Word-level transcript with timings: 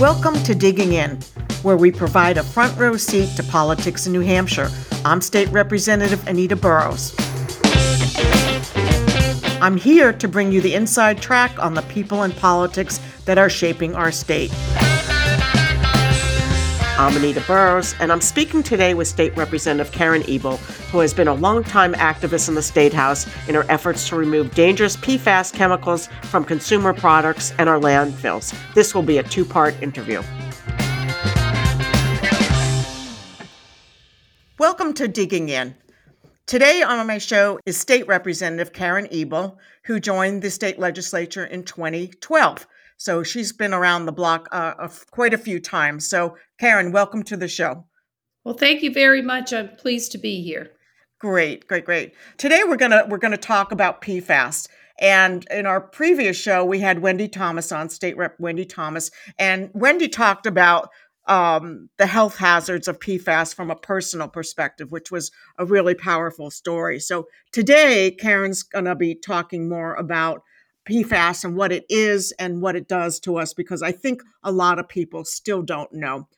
Welcome 0.00 0.40
to 0.44 0.54
Digging 0.54 0.92
In, 0.92 1.18
where 1.62 1.76
we 1.76 1.90
provide 1.90 2.38
a 2.38 2.44
front 2.44 2.78
row 2.78 2.96
seat 2.96 3.34
to 3.34 3.42
politics 3.42 4.06
in 4.06 4.12
New 4.12 4.20
Hampshire. 4.20 4.70
I'm 5.04 5.20
State 5.20 5.48
Representative 5.48 6.24
Anita 6.28 6.54
Burroughs. 6.54 7.16
I'm 9.60 9.76
here 9.76 10.12
to 10.12 10.28
bring 10.28 10.52
you 10.52 10.60
the 10.60 10.74
inside 10.74 11.20
track 11.20 11.58
on 11.58 11.74
the 11.74 11.82
people 11.82 12.22
and 12.22 12.32
politics 12.36 13.00
that 13.24 13.38
are 13.38 13.50
shaping 13.50 13.96
our 13.96 14.12
state. 14.12 14.52
I'm 17.00 17.16
Anita 17.16 17.40
Burroughs, 17.42 17.94
and 18.00 18.10
I'm 18.10 18.20
speaking 18.20 18.60
today 18.60 18.92
with 18.92 19.06
State 19.06 19.36
Representative 19.36 19.92
Karen 19.92 20.28
Ebel, 20.28 20.56
who 20.90 20.98
has 20.98 21.14
been 21.14 21.28
a 21.28 21.34
longtime 21.34 21.94
activist 21.94 22.48
in 22.48 22.56
the 22.56 22.62
State 22.62 22.92
House 22.92 23.24
in 23.46 23.54
her 23.54 23.64
efforts 23.68 24.08
to 24.08 24.16
remove 24.16 24.52
dangerous 24.52 24.96
PFAS 24.96 25.54
chemicals 25.54 26.08
from 26.24 26.44
consumer 26.44 26.92
products 26.92 27.54
and 27.60 27.68
our 27.68 27.78
landfills. 27.78 28.52
This 28.74 28.96
will 28.96 29.04
be 29.04 29.18
a 29.18 29.22
two 29.22 29.44
part 29.44 29.80
interview. 29.80 30.22
Welcome 34.58 34.92
to 34.94 35.06
Digging 35.06 35.50
In. 35.50 35.76
Today 36.46 36.82
on 36.82 37.06
my 37.06 37.18
show 37.18 37.60
is 37.64 37.76
State 37.76 38.08
Representative 38.08 38.72
Karen 38.72 39.06
Ebel, 39.12 39.56
who 39.84 40.00
joined 40.00 40.42
the 40.42 40.50
state 40.50 40.80
legislature 40.80 41.44
in 41.44 41.62
2012. 41.62 42.66
So 42.98 43.22
she's 43.22 43.52
been 43.52 43.72
around 43.72 44.06
the 44.06 44.12
block 44.12 44.48
uh, 44.52 44.88
quite 45.10 45.32
a 45.32 45.38
few 45.38 45.60
times. 45.60 46.08
So, 46.08 46.36
Karen, 46.58 46.92
welcome 46.92 47.22
to 47.24 47.36
the 47.36 47.48
show. 47.48 47.86
Well, 48.44 48.56
thank 48.56 48.82
you 48.82 48.92
very 48.92 49.22
much. 49.22 49.52
I'm 49.52 49.76
pleased 49.76 50.12
to 50.12 50.18
be 50.18 50.42
here. 50.42 50.72
Great, 51.20 51.66
great, 51.66 51.84
great. 51.84 52.14
Today 52.36 52.62
we're 52.66 52.76
gonna 52.76 53.04
we're 53.08 53.18
gonna 53.18 53.36
talk 53.36 53.72
about 53.72 54.02
PFAS. 54.02 54.68
And 55.00 55.46
in 55.50 55.64
our 55.64 55.80
previous 55.80 56.36
show, 56.36 56.64
we 56.64 56.80
had 56.80 57.00
Wendy 57.00 57.28
Thomas 57.28 57.70
on, 57.70 57.88
State 57.88 58.16
Rep 58.16 58.34
Wendy 58.40 58.64
Thomas, 58.64 59.12
and 59.38 59.70
Wendy 59.72 60.08
talked 60.08 60.46
about 60.46 60.90
um, 61.28 61.88
the 61.98 62.06
health 62.06 62.36
hazards 62.36 62.88
of 62.88 62.98
PFAS 62.98 63.54
from 63.54 63.70
a 63.70 63.76
personal 63.76 64.28
perspective, 64.28 64.90
which 64.90 65.10
was 65.10 65.30
a 65.58 65.64
really 65.64 65.94
powerful 65.94 66.50
story. 66.50 66.98
So 66.98 67.26
today, 67.52 68.10
Karen's 68.18 68.62
going 68.62 68.86
to 68.86 68.96
be 68.96 69.14
talking 69.14 69.68
more 69.68 69.94
about 69.94 70.42
PFAS 70.88 71.44
and 71.44 71.56
what 71.56 71.72
it 71.72 71.84
is 71.88 72.32
and 72.38 72.62
what 72.62 72.76
it 72.76 72.88
does 72.88 73.20
to 73.20 73.38
us 73.38 73.52
because 73.52 73.82
I 73.82 73.92
think 73.92 74.22
a 74.42 74.52
lot 74.52 74.78
of 74.78 74.88
people 74.88 75.24
still 75.24 75.62
don't 75.62 75.92
know. 75.92 76.28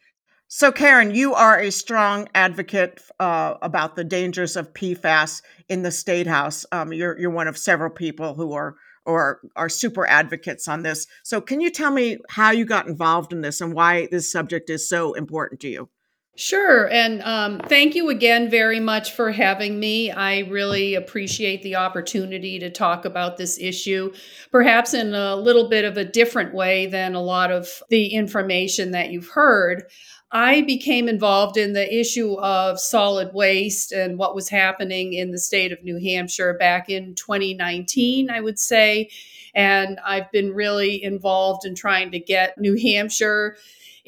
So, 0.48 0.72
Karen, 0.72 1.14
you 1.14 1.32
are 1.32 1.60
a 1.60 1.70
strong 1.70 2.28
advocate 2.34 3.00
uh, 3.20 3.54
about 3.62 3.94
the 3.94 4.02
dangers 4.02 4.56
of 4.56 4.74
PFAS 4.74 5.42
in 5.68 5.82
the 5.82 5.92
state 5.92 6.26
house. 6.26 6.66
Um, 6.72 6.92
you're 6.92 7.16
you're 7.18 7.30
one 7.30 7.46
of 7.46 7.56
several 7.56 7.90
people 7.90 8.34
who 8.34 8.52
are 8.52 8.74
or 9.06 9.40
are 9.54 9.68
super 9.68 10.06
advocates 10.06 10.66
on 10.66 10.82
this. 10.82 11.06
So, 11.22 11.40
can 11.40 11.60
you 11.60 11.70
tell 11.70 11.92
me 11.92 12.18
how 12.28 12.50
you 12.50 12.64
got 12.64 12.88
involved 12.88 13.32
in 13.32 13.42
this 13.42 13.60
and 13.60 13.74
why 13.74 14.08
this 14.10 14.30
subject 14.30 14.70
is 14.70 14.88
so 14.88 15.12
important 15.12 15.60
to 15.60 15.68
you? 15.68 15.88
Sure. 16.36 16.88
And 16.88 17.22
um, 17.22 17.58
thank 17.58 17.94
you 17.94 18.08
again 18.08 18.48
very 18.48 18.80
much 18.80 19.12
for 19.12 19.30
having 19.30 19.78
me. 19.78 20.10
I 20.10 20.38
really 20.40 20.94
appreciate 20.94 21.62
the 21.62 21.76
opportunity 21.76 22.58
to 22.60 22.70
talk 22.70 23.04
about 23.04 23.36
this 23.36 23.58
issue, 23.58 24.12
perhaps 24.50 24.94
in 24.94 25.12
a 25.14 25.36
little 25.36 25.68
bit 25.68 25.84
of 25.84 25.98
a 25.98 26.04
different 26.04 26.54
way 26.54 26.86
than 26.86 27.14
a 27.14 27.20
lot 27.20 27.50
of 27.50 27.68
the 27.90 28.06
information 28.14 28.92
that 28.92 29.10
you've 29.10 29.28
heard. 29.28 29.84
I 30.32 30.62
became 30.62 31.08
involved 31.08 31.56
in 31.56 31.72
the 31.72 31.92
issue 31.92 32.34
of 32.34 32.80
solid 32.80 33.34
waste 33.34 33.92
and 33.92 34.16
what 34.16 34.34
was 34.34 34.48
happening 34.48 35.12
in 35.12 35.32
the 35.32 35.38
state 35.38 35.72
of 35.72 35.82
New 35.82 35.98
Hampshire 35.98 36.54
back 36.54 36.88
in 36.88 37.16
2019, 37.16 38.30
I 38.30 38.40
would 38.40 38.58
say. 38.58 39.10
And 39.54 39.98
I've 40.06 40.30
been 40.30 40.52
really 40.54 41.02
involved 41.02 41.66
in 41.66 41.74
trying 41.74 42.12
to 42.12 42.20
get 42.20 42.56
New 42.56 42.78
Hampshire 42.80 43.56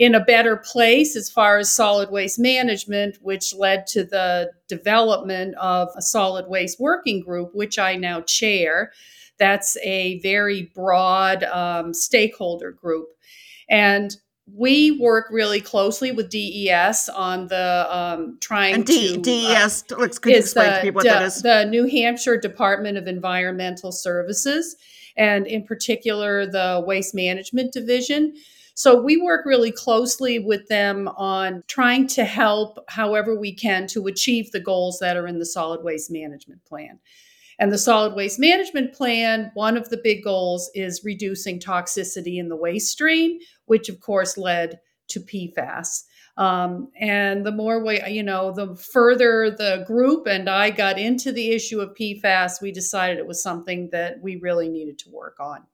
in 0.03 0.17
a 0.17 0.25
better 0.25 0.57
place 0.57 1.15
as 1.15 1.31
far 1.31 1.59
as 1.59 1.71
solid 1.71 2.11
waste 2.11 2.37
management, 2.37 3.17
which 3.23 3.55
led 3.55 3.87
to 3.87 4.03
the 4.03 4.51
development 4.67 5.55
of 5.61 5.91
a 5.97 6.03
solid 6.03 6.49
waste 6.49 6.81
working 6.81 7.21
group, 7.21 7.55
which 7.55 7.79
I 7.79 7.95
now 7.95 8.21
chair. 8.23 8.91
That's 9.39 9.77
a 9.77 10.19
very 10.19 10.73
broad 10.75 11.45
um, 11.45 11.95
stakeholder 11.95 12.73
group. 12.73 13.11
And 13.71 14.17
we 14.53 14.91
work 14.91 15.29
really 15.31 15.61
closely 15.61 16.11
with 16.11 16.31
DES 16.31 17.09
on 17.11 17.47
the 17.47 17.87
um, 17.89 18.39
trying 18.41 18.75
and 18.75 18.85
D- 18.85 19.15
to 19.15 19.21
DES. 19.21 19.85
Uh, 19.93 19.99
let's 19.99 20.19
could 20.19 20.33
you 20.33 20.39
explain 20.41 20.69
the, 20.69 20.77
to 20.79 20.83
people 20.83 20.99
what 20.99 21.05
that 21.05 21.23
is? 21.23 21.43
The 21.43 21.65
New 21.67 21.87
Hampshire 21.87 22.37
Department 22.37 22.99
of 22.99 23.07
Environmental 23.07 23.93
Services, 23.93 24.75
and 25.17 25.47
in 25.47 25.63
particular 25.63 26.45
the 26.45 26.83
Waste 26.85 27.15
Management 27.15 27.73
Division. 27.73 28.35
So 28.75 29.01
we 29.01 29.17
work 29.19 29.45
really 29.45 29.71
closely 29.71 30.39
with 30.39 30.67
them 30.69 31.09
on 31.09 31.63
trying 31.67 32.07
to 32.09 32.25
help 32.25 32.79
however 32.89 33.39
we 33.39 33.55
can 33.55 33.87
to 33.89 34.07
achieve 34.07 34.51
the 34.51 34.61
goals 34.61 34.99
that 35.01 35.17
are 35.17 35.27
in 35.27 35.39
the 35.39 35.47
solid 35.47 35.83
waste 35.83 36.11
management 36.11 36.65
plan. 36.65 36.99
And 37.59 37.71
the 37.71 37.79
solid 37.79 38.15
waste 38.15 38.41
management 38.41 38.95
plan, 38.95 39.51
one 39.55 39.77
of 39.77 39.91
the 39.91 40.01
big 40.03 40.25
goals 40.25 40.71
is 40.75 41.05
reducing 41.05 41.61
toxicity 41.61 42.39
in 42.39 42.49
the 42.49 42.57
waste 42.57 42.91
stream, 42.91 43.39
which 43.67 43.89
of 43.89 44.01
course 44.01 44.39
led 44.39 44.81
to 45.09 45.21
PFAS. 45.21 46.05
Um, 46.39 46.89
and 46.99 47.45
the 47.45 47.53
more 47.53 47.85
we, 47.85 48.03
you 48.09 48.23
know, 48.23 48.53
the 48.53 48.75
further 48.75 49.51
the 49.51 49.85
group 49.87 50.27
and 50.27 50.49
I 50.49 50.71
got 50.71 50.99
into 50.99 51.31
the 51.31 51.51
issue 51.51 51.81
of 51.81 51.95
PFAS, 51.95 52.63
we 52.63 52.73
decided 52.73 53.19
it 53.19 53.27
was 53.27 53.43
something 53.43 53.91
that 53.93 54.21
we 54.23 54.37
really 54.37 54.71
needed 54.71 54.99
to 55.01 55.11
work 55.11 55.37
on. 55.39 55.65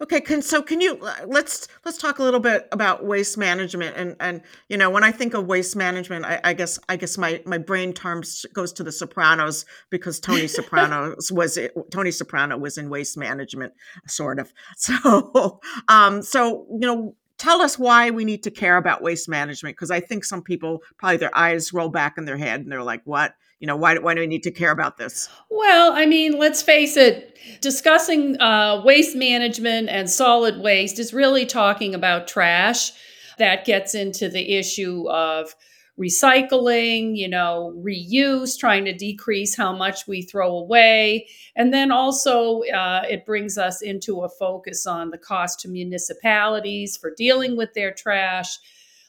Okay, 0.00 0.20
can 0.20 0.42
so 0.42 0.62
can 0.62 0.80
you 0.80 0.98
uh, 1.00 1.14
let's 1.26 1.68
let's 1.84 1.98
talk 1.98 2.18
a 2.18 2.22
little 2.22 2.40
bit 2.40 2.68
about 2.72 3.04
waste 3.04 3.38
management 3.38 3.96
and 3.96 4.16
and 4.18 4.42
you 4.68 4.76
know 4.76 4.90
when 4.90 5.04
I 5.04 5.12
think 5.12 5.34
of 5.34 5.46
waste 5.46 5.76
management, 5.76 6.24
I, 6.24 6.40
I 6.42 6.52
guess 6.52 6.78
I 6.88 6.96
guess 6.96 7.16
my 7.16 7.42
my 7.46 7.58
brain 7.58 7.92
terms 7.92 8.44
goes 8.52 8.72
to 8.74 8.82
the 8.82 8.92
Sopranos 8.92 9.64
because 9.90 10.18
Tony 10.18 10.48
Soprano 10.48 11.14
was 11.30 11.58
Tony 11.90 12.10
Soprano 12.10 12.58
was 12.58 12.76
in 12.76 12.90
waste 12.90 13.16
management, 13.16 13.72
sort 14.06 14.38
of. 14.38 14.52
So 14.76 15.60
um 15.88 16.22
so 16.22 16.66
you 16.70 16.86
know 16.86 17.14
tell 17.38 17.60
us 17.60 17.78
why 17.78 18.10
we 18.10 18.24
need 18.24 18.42
to 18.42 18.50
care 18.50 18.76
about 18.76 19.02
waste 19.02 19.28
management 19.28 19.76
because 19.76 19.90
I 19.90 20.00
think 20.00 20.24
some 20.24 20.42
people 20.42 20.82
probably 20.98 21.16
their 21.18 21.36
eyes 21.36 21.72
roll 21.72 21.88
back 21.88 22.18
in 22.18 22.24
their 22.24 22.36
head 22.36 22.60
and 22.60 22.70
they're 22.70 22.82
like, 22.82 23.02
what? 23.04 23.34
You 23.64 23.68
know, 23.68 23.76
why, 23.76 23.96
why 23.96 24.12
do 24.12 24.20
we 24.20 24.26
need 24.26 24.42
to 24.42 24.50
care 24.50 24.72
about 24.72 24.98
this? 24.98 25.26
Well, 25.50 25.94
I 25.94 26.04
mean, 26.04 26.38
let's 26.38 26.60
face 26.60 26.98
it, 26.98 27.38
discussing 27.62 28.38
uh, 28.38 28.82
waste 28.84 29.16
management 29.16 29.88
and 29.88 30.10
solid 30.10 30.60
waste 30.60 30.98
is 30.98 31.14
really 31.14 31.46
talking 31.46 31.94
about 31.94 32.28
trash. 32.28 32.92
That 33.38 33.64
gets 33.64 33.94
into 33.94 34.28
the 34.28 34.58
issue 34.58 35.08
of 35.08 35.54
recycling, 35.98 37.16
you 37.16 37.26
know, 37.26 37.72
reuse, 37.82 38.58
trying 38.58 38.84
to 38.84 38.92
decrease 38.92 39.56
how 39.56 39.74
much 39.74 40.06
we 40.06 40.20
throw 40.20 40.58
away. 40.58 41.26
And 41.56 41.72
then 41.72 41.90
also, 41.90 42.64
uh, 42.64 43.04
it 43.08 43.24
brings 43.24 43.56
us 43.56 43.80
into 43.80 44.24
a 44.24 44.28
focus 44.28 44.86
on 44.86 45.08
the 45.08 45.16
cost 45.16 45.60
to 45.60 45.68
municipalities 45.68 46.98
for 46.98 47.14
dealing 47.16 47.56
with 47.56 47.72
their 47.72 47.94
trash, 47.94 48.58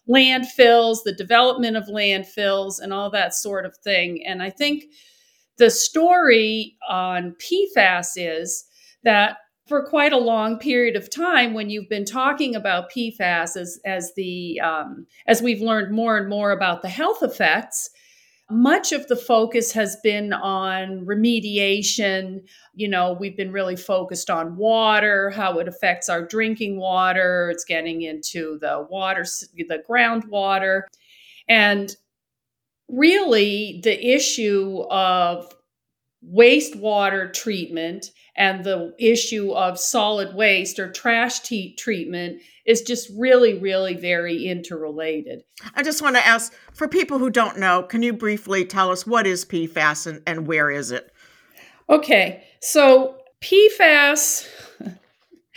landfills, 0.10 1.00
the 1.04 1.16
development 1.16 1.78
of 1.78 1.86
landfills, 1.86 2.80
and 2.80 2.94
all 2.94 3.10
that 3.10 3.34
sort 3.34 3.66
of 3.66 3.76
thing. 3.78 4.24
And 4.26 4.42
I 4.42 4.50
think 4.50 4.86
the 5.58 5.70
story 5.70 6.78
on 6.88 7.36
PFAS 7.40 8.10
is 8.16 8.66
that 9.04 9.38
for 9.68 9.84
quite 9.88 10.14
a 10.14 10.18
long 10.18 10.60
period 10.60 10.96
of 10.96 11.10
time 11.10 11.54
when 11.54 11.70
you've 11.70 11.90
been 11.90 12.06
talking 12.06 12.56
about 12.56 12.92
PFAS 12.92 13.58
as 13.58 13.80
as 13.86 14.14
the 14.16 14.60
um, 14.60 15.08
as 15.28 15.42
we've 15.42 15.62
learned 15.62 15.94
more 15.94 16.18
and 16.18 16.30
more 16.30 16.52
about 16.52 16.82
the 16.82 16.90
health 16.90 17.24
effects, 17.24 17.90
much 18.52 18.92
of 18.92 19.08
the 19.08 19.16
focus 19.16 19.72
has 19.72 19.98
been 20.04 20.32
on 20.32 21.04
remediation. 21.06 22.48
You 22.76 22.88
know, 22.88 23.18
we've 23.20 23.36
been 23.36 23.52
really 23.52 23.76
focused 23.76 24.30
on 24.30 24.56
water, 24.56 25.32
how 25.32 25.58
it 25.60 25.68
affects 25.68 26.10
our 26.10 26.26
drinking 26.26 26.78
water. 26.78 27.50
It's 27.52 27.66
getting 27.66 28.04
into 28.04 28.60
the 28.60 28.86
water, 28.90 29.26
the 29.56 29.84
groundwater, 29.90 30.84
and 31.48 31.96
really 32.88 33.82
the 33.84 34.14
issue 34.14 34.84
of 34.92 35.55
wastewater 36.34 37.32
treatment 37.32 38.12
and 38.36 38.64
the 38.64 38.94
issue 39.00 39.52
of 39.52 39.80
solid 39.80 40.36
waste 40.36 40.80
or 40.80 40.92
trash 40.92 41.40
t- 41.40 41.76
treatment 41.76 42.42
is 42.66 42.82
just 42.82 43.10
really, 43.18 43.58
really 43.58 43.94
very 43.94 44.46
interrelated. 44.46 45.44
I 45.76 45.84
just 45.84 46.02
want 46.02 46.16
to 46.16 46.26
ask 46.26 46.54
for 46.74 46.88
people 46.88 47.20
who 47.20 47.30
don't 47.30 47.60
know, 47.60 47.84
can 47.84 48.04
you 48.04 48.14
briefly 48.14 48.66
tell 48.66 48.92
us 48.92 49.06
what 49.06 49.28
is 49.28 49.46
PFAS 49.46 50.08
and, 50.08 50.22
and 50.26 50.48
where 50.48 50.70
is 50.70 50.92
it? 50.92 51.12
Okay, 51.90 52.44
so 52.62 53.18
PFAS 53.42 54.48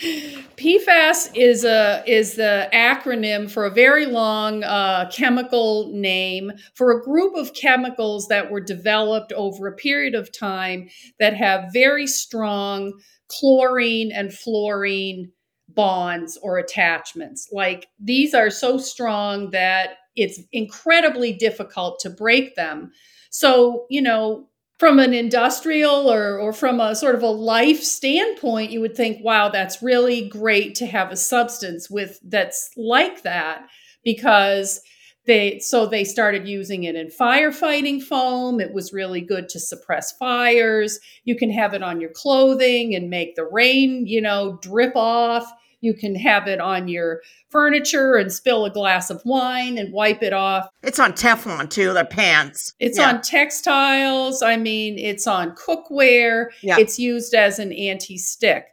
PFAS 0.00 1.31
is 1.35 1.65
a 1.65 2.05
is 2.06 2.37
the 2.37 2.69
acronym 2.73 3.50
for 3.50 3.67
a 3.67 3.71
very 3.71 4.06
long 4.06 4.62
uh, 4.62 5.11
chemical 5.11 5.91
name 5.93 6.53
for 6.75 6.93
a 6.93 7.03
group 7.03 7.35
of 7.35 7.53
chemicals 7.55 8.29
that 8.29 8.50
were 8.50 8.61
developed 8.61 9.33
over 9.33 9.67
a 9.67 9.75
period 9.75 10.15
of 10.15 10.31
time 10.31 10.89
that 11.19 11.35
have 11.35 11.73
very 11.73 12.06
strong 12.06 12.93
chlorine 13.29 14.12
and 14.12 14.33
fluorine 14.33 15.33
bonds 15.69 16.39
or 16.43 16.59
attachments. 16.59 17.49
Like 17.53 17.89
these 17.99 18.35
are 18.35 18.50
so 18.50 18.79
strong 18.79 19.50
that 19.50 19.97
it's 20.15 20.41
incredibly 20.53 21.33
difficult 21.33 21.99
to 22.00 22.11
break 22.11 22.55
them. 22.55 22.93
So, 23.31 23.87
you 23.91 24.00
know, 24.00 24.49
from 24.78 25.00
an 25.00 25.12
industrial 25.12 26.10
or, 26.10 26.38
or 26.38 26.52
from 26.52 26.80
a 26.80 26.94
sort 26.94 27.16
of 27.16 27.22
a 27.22 27.26
life 27.28 27.82
standpoint, 27.82 28.70
you 28.70 28.80
would 28.80 28.96
think, 28.96 29.22
wow, 29.25 29.48
that's 29.48 29.82
really 29.82 30.28
great 30.28 30.76
to 30.76 30.86
have 30.86 31.10
a 31.10 31.16
substance 31.16 31.90
with 31.90 32.20
that's 32.22 32.70
like 32.76 33.22
that 33.22 33.66
because 34.04 34.80
they 35.26 35.58
so 35.58 35.84
they 35.84 36.04
started 36.04 36.48
using 36.48 36.84
it 36.84 36.94
in 36.94 37.08
firefighting 37.08 38.02
foam. 38.02 38.60
It 38.60 38.72
was 38.72 38.92
really 38.92 39.20
good 39.20 39.48
to 39.50 39.60
suppress 39.60 40.12
fires. 40.12 41.00
You 41.25 41.36
can 41.36 41.50
have 41.50 41.75
it 41.75 41.82
on 41.82 42.00
your 42.00 42.10
clothing 42.10 42.94
and 42.94 43.10
make 43.10 43.34
the 43.34 43.44
rain 43.44 44.06
you 44.06 44.22
know 44.22 44.58
drip 44.62 44.96
off 44.96 45.52
you 45.80 45.94
can 45.94 46.14
have 46.14 46.48
it 46.48 46.60
on 46.60 46.88
your 46.88 47.22
furniture 47.50 48.16
and 48.16 48.32
spill 48.32 48.64
a 48.64 48.70
glass 48.70 49.10
of 49.10 49.22
wine 49.25 49.78
and 49.78 49.92
wipe 49.92 50.22
it 50.22 50.32
off. 50.32 50.69
It's 50.82 50.98
on 50.98 51.12
Teflon 51.12 51.70
too, 51.70 51.92
the 51.92 52.04
pants. 52.04 52.75
It's 52.80 52.98
yeah. 52.98 53.10
on 53.10 53.22
textiles. 53.22 54.42
I 54.42 54.56
mean, 54.56 54.98
it's 54.98 55.26
on 55.26 55.54
cookware. 55.54 56.46
Yeah. 56.62 56.78
It's 56.78 56.98
used 56.98 57.34
as 57.34 57.58
an 57.58 57.72
anti-stick. 57.72 58.66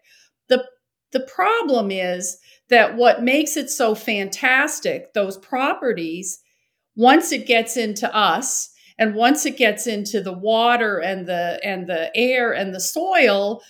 The 0.47 0.65
the 1.11 1.21
problem 1.21 1.91
is 1.91 2.37
that 2.69 2.95
what 2.95 3.23
makes 3.23 3.55
it 3.55 3.69
so 3.69 3.95
fantastic, 3.95 5.13
those 5.13 5.37
properties, 5.37 6.39
once 6.95 7.31
it 7.31 7.45
gets 7.45 7.77
into 7.77 8.13
us 8.13 8.71
and 8.97 9.13
once 9.13 9.45
it 9.45 9.57
gets 9.57 9.87
into 9.87 10.21
the 10.21 10.33
water 10.33 10.99
and 10.99 11.27
the 11.27 11.59
and 11.63 11.87
the 11.87 12.11
air 12.15 12.51
and 12.51 12.73
the 12.73 12.79
soil, 12.79 13.61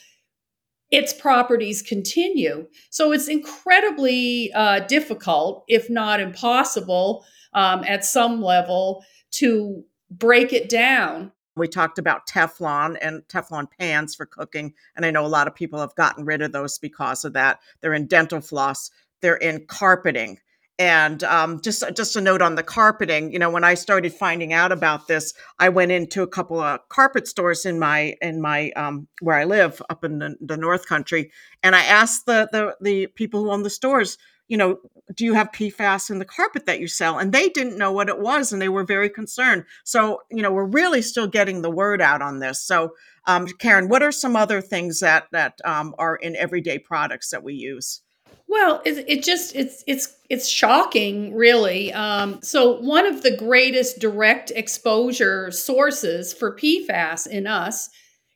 its 0.95 1.12
properties 1.12 1.81
continue. 1.81 2.68
So 2.89 3.12
it's 3.12 3.27
incredibly 3.27 4.51
uh, 4.53 4.80
difficult, 4.80 5.65
if 5.68 5.89
not 5.89 6.21
impossible, 6.21 7.25
um, 7.53 7.83
at 7.83 8.06
some 8.06 8.42
level 8.42 9.03
to 9.31 9.83
break 10.09 10.53
it 10.53 10.69
down. 10.69 11.33
We 11.57 11.68
talked 11.68 12.00
about 12.00 12.27
Teflon 12.27 12.97
and 13.01 13.24
Teflon 13.27 13.68
pans 13.77 14.15
for 14.15 14.25
cooking. 14.25 14.74
And 14.95 15.06
I 15.06 15.12
know 15.12 15.25
a 15.25 15.27
lot 15.27 15.47
of 15.47 15.56
people 15.56 15.80
have 15.80 15.95
gotten 15.95 16.24
rid 16.24 16.42
of 16.42 16.53
those 16.53 16.80
because 16.80 17.25
of 17.25 17.33
that. 17.33 17.59
They're 17.81 17.94
in 17.94 18.07
dental 18.07 18.39
floss, 18.39 18.89
they're 19.21 19.36
in 19.36 19.65
carpeting. 19.68 20.39
And 20.77 21.24
um, 21.24 21.62
just 21.62 21.83
just 21.95 22.18
a 22.18 22.22
note 22.22 22.42
on 22.42 22.56
the 22.56 22.63
carpeting. 22.63 23.31
You 23.31 23.39
know, 23.39 23.50
when 23.50 23.63
I 23.63 23.75
started 23.75 24.13
finding 24.13 24.51
out 24.51 24.74
about 24.74 25.07
this, 25.07 25.33
I 25.57 25.69
went 25.69 25.94
into 25.94 26.22
a 26.22 26.27
couple 26.27 26.60
of 26.60 26.81
carpet 26.89 27.30
stores 27.30 27.66
in 27.66 27.80
my 27.80 28.16
in 28.22 28.42
my 28.42 28.72
um, 28.72 29.07
where 29.22 29.38
I 29.38 29.45
live 29.45 29.81
up 29.89 30.04
in 30.04 30.19
the, 30.19 30.36
the 30.42 30.57
North 30.57 30.86
Country, 30.86 31.31
and 31.63 31.77
I 31.77 31.83
asked 31.86 32.25
the, 32.25 32.50
the 32.51 32.75
the 32.81 33.07
people 33.07 33.42
who 33.44 33.51
own 33.51 33.63
the 33.63 33.69
stores, 33.69 34.18
you 34.50 34.57
know, 34.57 34.80
do 35.16 35.24
you 35.24 35.33
have 35.33 35.51
PFAS 35.51 36.10
in 36.10 36.19
the 36.19 36.25
carpet 36.25 36.66
that 36.66 36.80
you 36.80 36.88
sell? 36.88 37.19
And 37.19 37.31
they 37.31 37.50
didn't 37.50 37.78
know 37.78 37.92
what 37.92 38.10
it 38.10 38.19
was, 38.19 38.51
and 38.51 38.62
they 38.62 38.69
were 38.69 38.83
very 38.83 39.10
concerned. 39.10 39.63
So, 39.83 40.21
you 40.30 40.42
know, 40.42 40.51
we're 40.51 40.66
really 40.66 41.01
still 41.01 41.28
getting 41.28 41.62
the 41.62 41.71
word 41.71 42.01
out 42.01 42.21
on 42.21 42.39
this. 42.39 42.62
So, 42.62 42.95
um, 43.28 43.48
Karen, 43.60 43.88
what 43.88 44.04
are 44.04 44.12
some 44.12 44.36
other 44.36 44.62
things 44.62 45.00
that 45.00 45.28
that 45.31 45.60
um, 45.63 45.95
are 45.98 46.16
in 46.16 46.36
everyday 46.36 46.80
products 46.80 47.30
that 47.30 47.44
we 47.44 47.54
use? 47.54 48.01
Well, 48.47 48.81
it, 48.86 49.06
it, 49.07 49.24
just 49.24 49.56
it's 49.56 49.83
it's 49.88 50.15
it's 50.30 50.47
shocking, 50.47 51.33
really. 51.33 51.92
Um, 51.94 52.39
so 52.44 52.80
one 52.80 53.06
of 53.06 53.24
the 53.24 53.36
greatest 53.36 54.00
direct 54.00 54.51
exposure 54.51 55.50
sources 55.51 56.33
for 56.33 56.56
PFAS 56.56 57.27
in 57.27 57.47
us 57.47 57.89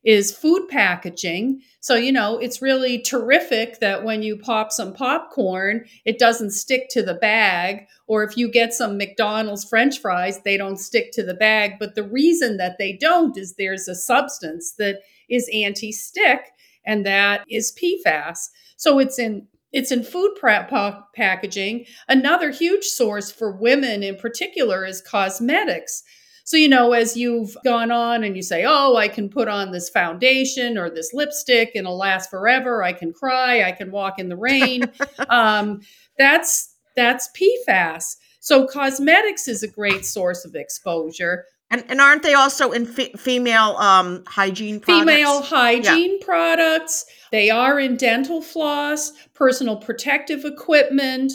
is 0.03 0.35
food 0.35 0.67
packaging. 0.69 1.61
So 1.81 1.95
you 1.95 2.11
know 2.11 2.37
it's 2.39 2.61
really 2.61 2.99
terrific 2.99 3.79
that 3.81 4.03
when 4.03 4.23
you 4.23 4.37
pop 4.37 4.71
some 4.71 4.93
popcorn, 4.93 5.85
it 6.05 6.17
doesn't 6.17 6.51
stick 6.51 6.89
to 6.91 7.03
the 7.03 7.13
bag, 7.13 7.85
or 8.07 8.23
if 8.23 8.35
you 8.35 8.49
get 8.51 8.73
some 8.73 8.97
McDonald's 8.97 9.65
French 9.65 9.99
fries, 9.99 10.41
they 10.41 10.57
don't 10.57 10.77
stick 10.77 11.11
to 11.13 11.23
the 11.23 11.35
bag. 11.35 11.73
But 11.79 11.93
the 11.93 12.03
reason 12.03 12.57
that 12.57 12.77
they 12.79 12.93
don't 12.93 13.37
is 13.37 13.55
there's 13.55 13.87
a 13.87 13.95
substance 13.95 14.71
that 14.79 15.01
is 15.29 15.49
anti-stick, 15.53 16.41
and 16.85 17.05
that 17.05 17.43
is 17.47 17.71
PFAS. 17.79 18.49
So 18.77 18.97
it's 18.97 19.19
in 19.19 19.47
it's 19.71 19.91
in 19.91 20.03
food 20.03 20.35
prep 20.39 20.71
packaging. 21.15 21.85
Another 22.07 22.51
huge 22.51 22.85
source 22.85 23.31
for 23.31 23.51
women 23.51 24.03
in 24.03 24.15
particular 24.15 24.85
is 24.85 25.01
cosmetics. 25.01 26.03
So, 26.49 26.57
you 26.57 26.67
know, 26.67 26.93
as 26.93 27.15
you've 27.15 27.55
gone 27.63 27.91
on 27.91 28.23
and 28.23 28.35
you 28.35 28.41
say, 28.41 28.65
oh, 28.67 28.95
I 28.95 29.07
can 29.07 29.29
put 29.29 29.47
on 29.47 29.71
this 29.71 29.87
foundation 29.87 30.79
or 30.79 30.89
this 30.89 31.13
lipstick 31.13 31.75
and 31.75 31.85
it'll 31.85 31.95
last 31.95 32.31
forever. 32.31 32.81
I 32.81 32.91
can 32.91 33.13
cry. 33.13 33.61
I 33.61 33.71
can 33.71 33.91
walk 33.91 34.17
in 34.17 34.29
the 34.29 34.35
rain. 34.35 34.81
um, 35.29 35.81
that's 36.17 36.75
that's 36.95 37.29
PFAS. 37.39 38.15
So, 38.39 38.65
cosmetics 38.65 39.47
is 39.47 39.61
a 39.61 39.67
great 39.67 40.05
source 40.05 40.43
of 40.43 40.55
exposure. 40.55 41.45
And, 41.71 41.85
and 41.87 42.01
aren't 42.01 42.23
they 42.23 42.33
also 42.33 42.71
in 42.71 42.85
female 42.85 43.75
um, 43.77 44.23
hygiene 44.25 44.79
products? 44.79 45.11
Female 45.11 45.41
hygiene 45.43 46.17
yeah. 46.19 46.25
products. 46.25 47.05
They 47.31 47.51
are 47.51 47.79
in 47.79 47.95
dental 47.95 48.41
floss, 48.41 49.11
personal 49.35 49.77
protective 49.77 50.45
equipment, 50.45 51.33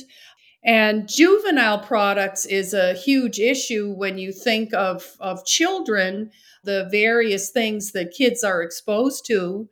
and 0.65 1.09
juvenile 1.09 1.79
products 1.79 2.47
is 2.47 2.73
a 2.73 2.95
huge 2.95 3.39
issue 3.39 3.93
when 3.93 4.19
you 4.19 4.33
think 4.33 4.73
of, 4.73 5.17
of 5.21 5.45
children, 5.45 6.31
the 6.65 6.89
various 6.91 7.51
things 7.51 7.93
that 7.93 8.15
kids 8.17 8.43
are 8.43 8.63
exposed 8.63 9.27
to 9.27 9.69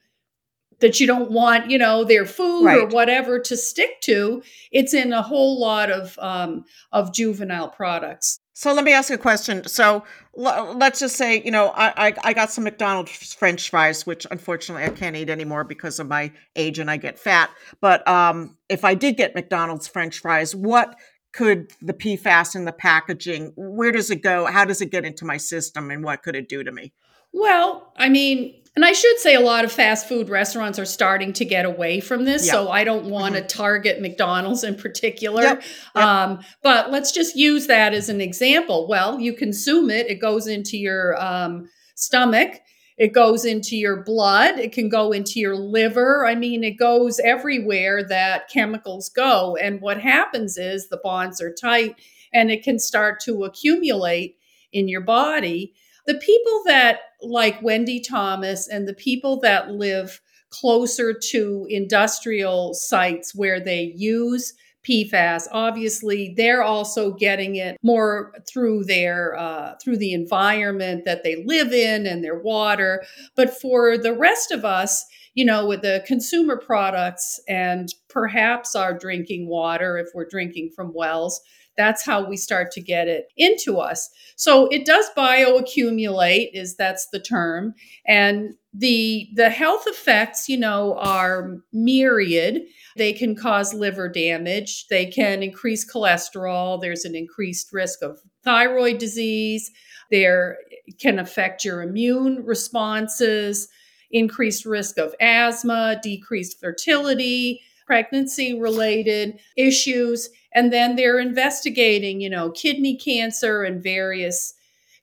that 0.81 1.00
you 1.00 1.06
don't 1.06 1.31
want, 1.31 1.70
you 1.70 1.79
know, 1.79 2.05
their 2.05 2.26
food 2.26 2.67
right. 2.67 2.81
or 2.82 2.87
whatever 2.88 3.38
to 3.38 3.56
stick 3.56 4.00
to. 4.03 4.43
It's 4.70 4.93
in 4.93 5.12
a 5.12 5.23
whole 5.23 5.59
lot 5.59 5.91
of 5.91 6.19
um, 6.19 6.64
of 6.93 7.14
juvenile 7.14 7.69
products. 7.69 8.41
So 8.54 8.75
let 8.75 8.84
me 8.84 8.93
ask 8.93 9.08
you 9.08 9.16
a 9.16 9.19
question. 9.19 9.66
So 9.66 10.04
l- 10.38 10.76
let's 10.76 11.00
just 11.00 11.16
say, 11.16 11.43
you 11.43 11.50
know, 11.50 11.69
I, 11.69 12.08
I, 12.08 12.14
I 12.25 12.32
got 12.32 12.50
some 12.50 12.64
McDonald's 12.64 13.32
French 13.32 13.70
fries, 13.70 14.06
which 14.06 14.26
unfortunately 14.31 14.84
I 14.84 14.90
can't 14.90 15.16
eat 15.16 15.31
anymore 15.31 15.64
because 15.64 15.99
of 15.99 16.08
my 16.08 16.32
age 16.54 16.78
and 16.78 16.90
I 16.90 16.99
get 16.99 17.19
fat. 17.19 17.50
But 17.81 18.06
um, 18.06 18.58
if 18.69 18.84
I 18.84 18.94
did 18.94 19.16
get 19.16 19.34
McDonald's 19.34 19.88
French 19.88 20.19
fries, 20.19 20.54
what 20.54 20.96
could 21.32 21.72
the 21.81 21.94
PFAS 21.94 22.54
in 22.54 22.66
the 22.66 22.72
packaging? 22.72 23.52
Where 23.56 23.90
does 23.90 24.10
it 24.10 24.22
go? 24.22 24.44
How 24.44 24.64
does 24.64 24.82
it 24.82 24.90
get 24.90 25.04
into 25.04 25.25
my 25.25 25.38
system, 25.38 25.90
and 25.90 26.04
what 26.04 26.22
could 26.22 26.37
it 26.37 26.49
do 26.49 26.62
to 26.62 26.70
me? 26.70 26.93
Well, 27.32 27.93
I 27.96 28.10
mean, 28.10 28.62
and 28.74 28.84
I 28.86 28.92
should 28.92 29.19
say 29.19 29.34
a 29.34 29.40
lot 29.40 29.64
of 29.64 29.72
fast 29.72 30.08
food 30.08 30.30
restaurants 30.30 30.78
are 30.78 30.86
starting 30.86 31.34
to 31.34 31.44
get 31.44 31.66
away 31.66 32.00
from 32.00 32.24
this. 32.24 32.48
So 32.48 32.70
I 32.70 32.84
don't 32.84 33.04
want 33.04 33.34
to 33.34 33.40
mm-hmm. 33.40 33.48
target 33.48 34.00
McDonald's 34.00 34.64
in 34.64 34.76
particular. 34.76 35.42
Yep. 35.42 35.62
Yep. 35.94 36.04
Um, 36.04 36.40
but 36.62 36.90
let's 36.90 37.12
just 37.12 37.37
use 37.37 37.66
that 37.66 37.92
as 37.92 38.08
an 38.08 38.23
example. 38.23 38.88
Well, 38.88 39.20
you 39.20 39.35
consume 39.35 39.90
it, 39.90 40.06
it 40.11 40.20
goes 40.20 40.47
into 40.47 40.78
your 40.78 41.23
um, 41.23 41.68
stomach. 41.97 42.61
It 42.97 43.12
goes 43.12 43.44
into 43.44 43.76
your 43.76 44.02
blood. 44.04 44.58
It 44.58 44.73
can 44.73 44.88
go 44.88 45.12
into 45.12 45.38
your 45.38 45.56
liver. 45.56 46.26
I 46.26 46.35
mean, 46.35 46.64
it 46.64 46.78
goes 46.78 47.18
everywhere 47.20 48.02
that 48.04 48.49
chemicals 48.49 49.11
go. 49.11 49.56
And 49.56 49.82
what 49.82 50.00
happens 50.00 50.56
is 50.56 50.88
the 50.88 51.00
bonds 51.02 51.42
are 51.42 51.52
tight 51.52 51.97
and 52.32 52.50
it 52.50 52.62
can 52.62 52.78
start 52.78 53.20
to 53.20 53.44
accumulate 53.44 54.37
in 54.73 54.88
your 54.88 55.02
body 55.02 55.75
the 56.06 56.14
people 56.14 56.62
that 56.66 57.00
like 57.23 57.62
Wendy 57.62 58.00
Thomas 58.00 58.68
and 58.68 58.87
the 58.88 58.94
people 58.94 59.40
that 59.40 59.71
live 59.71 60.21
closer 60.50 61.14
to 61.14 61.66
industrial 61.71 62.75
sites 62.75 63.35
where 63.35 63.59
they 63.59 63.92
use 63.97 64.52
PFAS. 64.87 65.47
Obviously, 65.52 66.35
they're 66.37 66.62
also 66.62 67.12
getting 67.12 67.56
it 67.56 67.76
more 67.82 68.32
through 68.52 68.85
their 68.85 69.37
uh, 69.38 69.75
through 69.82 69.97
the 69.97 70.12
environment 70.12 71.04
that 71.04 71.23
they 71.23 71.44
live 71.44 71.73
in 71.73 72.06
and 72.06 72.23
their 72.23 72.38
water. 72.38 73.04
But 73.37 73.50
for 73.61 73.97
the 73.97 74.12
rest 74.12 74.50
of 74.50 74.64
us, 74.64 75.04
you 75.35 75.44
know, 75.44 75.66
with 75.66 75.82
the 75.82 76.02
consumer 76.06 76.56
products 76.56 77.40
and 77.49 77.88
perhaps 78.09 78.75
our 78.75 78.97
drinking 78.97 79.49
water, 79.49 79.99
if 79.99 80.09
we're 80.14 80.28
drinking 80.28 80.71
from 80.75 80.92
wells, 80.92 81.40
that's 81.76 82.05
how 82.05 82.29
we 82.29 82.37
start 82.37 82.71
to 82.73 82.81
get 82.81 83.09
it 83.09 83.29
into 83.37 83.79
us. 83.79 84.11
So 84.37 84.67
it 84.69 84.85
does 84.85 85.07
bioaccumulate, 85.17 86.50
is 86.52 86.76
that's 86.76 87.09
the 87.09 87.21
term. 87.21 87.75
And 88.07 88.55
the 88.75 89.29
the 89.35 89.50
health 89.50 89.85
effects, 89.87 90.49
you 90.49 90.57
know, 90.57 90.97
are 90.99 91.59
myriad. 91.73 92.62
They 92.97 93.12
can 93.12 93.35
cause 93.35 93.75
liver 93.75 94.09
damage, 94.09 94.87
they 94.88 95.07
can 95.07 95.43
increase 95.43 95.91
cholesterol, 95.91 96.81
there's 96.81 97.05
an 97.05 97.14
increased 97.14 97.73
risk 97.73 98.02
of 98.02 98.19
thyroid 98.45 98.99
disease, 98.99 99.71
there 100.11 100.59
can 101.00 101.19
affect 101.19 101.64
your 101.64 101.83
immune 101.83 102.45
responses, 102.45 103.69
increased 104.11 104.67
risk 104.67 104.99
of 104.99 105.14
asthma, 105.21 105.99
decreased 106.02 106.61
fertility, 106.61 107.62
pregnancy 107.92 108.58
related 108.58 109.38
issues 109.54 110.30
and 110.54 110.72
then 110.72 110.96
they're 110.96 111.18
investigating 111.18 112.22
you 112.22 112.30
know 112.30 112.50
kidney 112.52 112.96
cancer 112.96 113.62
and 113.64 113.82
various 113.82 114.54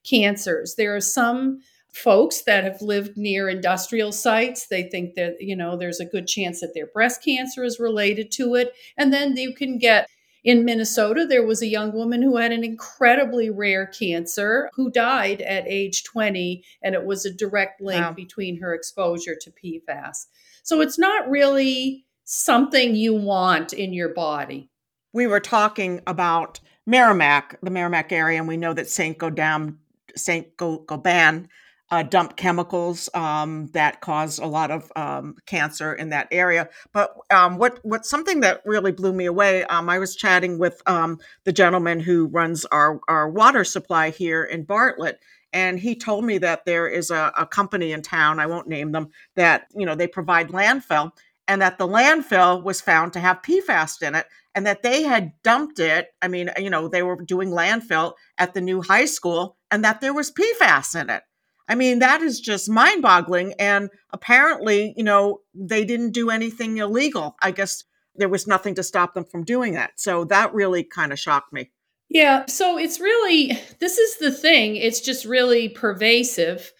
cancers 0.03 0.73
there 0.75 0.95
are 0.95 1.01
some 1.01 1.59
folks 1.91 2.41
that 2.43 2.63
have 2.63 2.81
lived 2.81 3.17
near 3.17 3.49
industrial 3.49 4.11
sites. 4.11 4.67
They 4.67 4.83
think 4.83 5.15
that, 5.15 5.41
you 5.41 5.55
know, 5.55 5.75
there's 5.75 5.99
a 5.99 6.05
good 6.05 6.27
chance 6.27 6.61
that 6.61 6.73
their 6.75 6.85
breast 6.85 7.23
cancer 7.25 7.63
is 7.63 7.79
related 7.79 8.31
to 8.33 8.53
it. 8.53 8.73
And 8.95 9.11
then 9.11 9.35
you 9.35 9.55
can 9.55 9.79
get 9.79 10.07
in 10.43 10.63
Minnesota, 10.63 11.25
there 11.25 11.45
was 11.45 11.61
a 11.61 11.67
young 11.67 11.93
woman 11.93 12.21
who 12.21 12.37
had 12.37 12.51
an 12.51 12.63
incredibly 12.63 13.49
rare 13.49 13.85
cancer 13.85 14.69
who 14.73 14.89
died 14.89 15.41
at 15.41 15.67
age 15.67 16.03
20, 16.05 16.63
and 16.81 16.95
it 16.95 17.05
was 17.05 17.25
a 17.25 17.33
direct 17.33 17.81
link 17.81 18.01
wow. 18.01 18.13
between 18.13 18.61
her 18.61 18.73
exposure 18.73 19.35
to 19.41 19.51
PFAS. 19.51 20.27
So 20.63 20.79
it's 20.79 20.97
not 20.97 21.29
really 21.29 22.05
something 22.29 22.95
you 22.95 23.15
want 23.15 23.73
in 23.73 23.91
your 23.91 24.09
body. 24.09 24.69
We 25.13 25.25
were 25.25 25.39
talking 25.39 26.01
about 26.05 26.59
Merrimack, 26.85 27.59
the 27.63 27.71
Merrimack 27.71 28.11
area, 28.11 28.37
and 28.37 28.47
we 28.47 28.55
know 28.55 28.71
that 28.73 28.87
St. 28.87 29.17
Gaudens, 29.17 29.75
St. 30.15 30.55
Gobain 30.55 31.47
uh, 31.89 32.03
dump 32.03 32.35
chemicals 32.35 33.09
um, 33.15 33.67
that 33.73 34.01
cause 34.01 34.37
a 34.37 34.45
lot 34.45 34.69
of 34.69 34.91
um, 34.95 35.37
cancer 35.47 35.91
in 35.91 36.09
that 36.09 36.27
area. 36.31 36.69
But 36.93 37.15
um, 37.31 37.57
what 37.57 37.79
what 37.83 38.05
something 38.05 38.41
that 38.41 38.61
really 38.63 38.91
blew 38.91 39.11
me 39.11 39.25
away, 39.25 39.63
um, 39.63 39.89
I 39.89 39.97
was 39.97 40.15
chatting 40.15 40.59
with 40.59 40.83
um, 40.85 41.17
the 41.45 41.51
gentleman 41.51 41.99
who 41.99 42.27
runs 42.27 42.63
our 42.65 42.99
our 43.07 43.27
water 43.27 43.63
supply 43.63 44.11
here 44.11 44.43
in 44.43 44.65
Bartlett, 44.65 45.19
and 45.51 45.79
he 45.79 45.95
told 45.95 46.25
me 46.25 46.37
that 46.37 46.65
there 46.65 46.87
is 46.87 47.09
a, 47.09 47.31
a 47.35 47.47
company 47.47 47.91
in 47.91 48.03
town. 48.03 48.39
I 48.39 48.45
won't 48.45 48.67
name 48.67 48.91
them 48.91 49.09
that 49.35 49.65
you 49.75 49.87
know 49.87 49.95
they 49.95 50.07
provide 50.07 50.49
landfill, 50.49 51.11
and 51.49 51.61
that 51.61 51.77
the 51.77 51.87
landfill 51.87 52.63
was 52.63 52.79
found 52.79 53.11
to 53.11 53.19
have 53.19 53.41
PFAS 53.41 54.01
in 54.01 54.15
it, 54.15 54.27
and 54.55 54.65
that 54.65 54.83
they 54.83 55.03
had 55.03 55.33
dumped 55.43 55.79
it. 55.79 56.07
I 56.21 56.29
mean, 56.29 56.49
you 56.57 56.69
know, 56.69 56.87
they 56.87 57.03
were 57.03 57.17
doing 57.21 57.49
landfill 57.49 58.13
at 58.37 58.53
the 58.53 58.61
new 58.61 58.81
high 58.81 59.05
school, 59.05 59.57
and 59.69 59.83
that 59.83 59.99
there 59.99 60.13
was 60.13 60.31
PFAS 60.31 61.01
in 61.01 61.09
it. 61.09 61.23
I 61.67 61.75
mean, 61.75 61.99
that 61.99 62.21
is 62.21 62.39
just 62.39 62.69
mind 62.69 63.01
boggling. 63.01 63.53
And 63.59 63.89
apparently, 64.11 64.93
you 64.97 65.03
know, 65.03 65.41
they 65.53 65.85
didn't 65.85 66.11
do 66.11 66.29
anything 66.31 66.77
illegal. 66.77 67.35
I 67.41 67.51
guess 67.51 67.83
there 68.15 68.29
was 68.29 68.47
nothing 68.47 68.73
to 68.75 68.83
stop 68.83 69.13
them 69.13 69.23
from 69.23 69.43
doing 69.43 69.73
that. 69.73 69.91
So 69.97 70.25
that 70.25 70.53
really 70.53 70.83
kind 70.83 71.13
of 71.13 71.19
shocked 71.19 71.53
me. 71.53 71.69
Yeah. 72.09 72.47
So 72.47 72.79
it's 72.79 72.99
really, 72.99 73.57
this 73.79 73.99
is 73.99 74.17
the 74.17 74.31
thing, 74.31 74.77
it's 74.77 74.99
just 74.99 75.25
really 75.25 75.69
pervasive. 75.69 76.73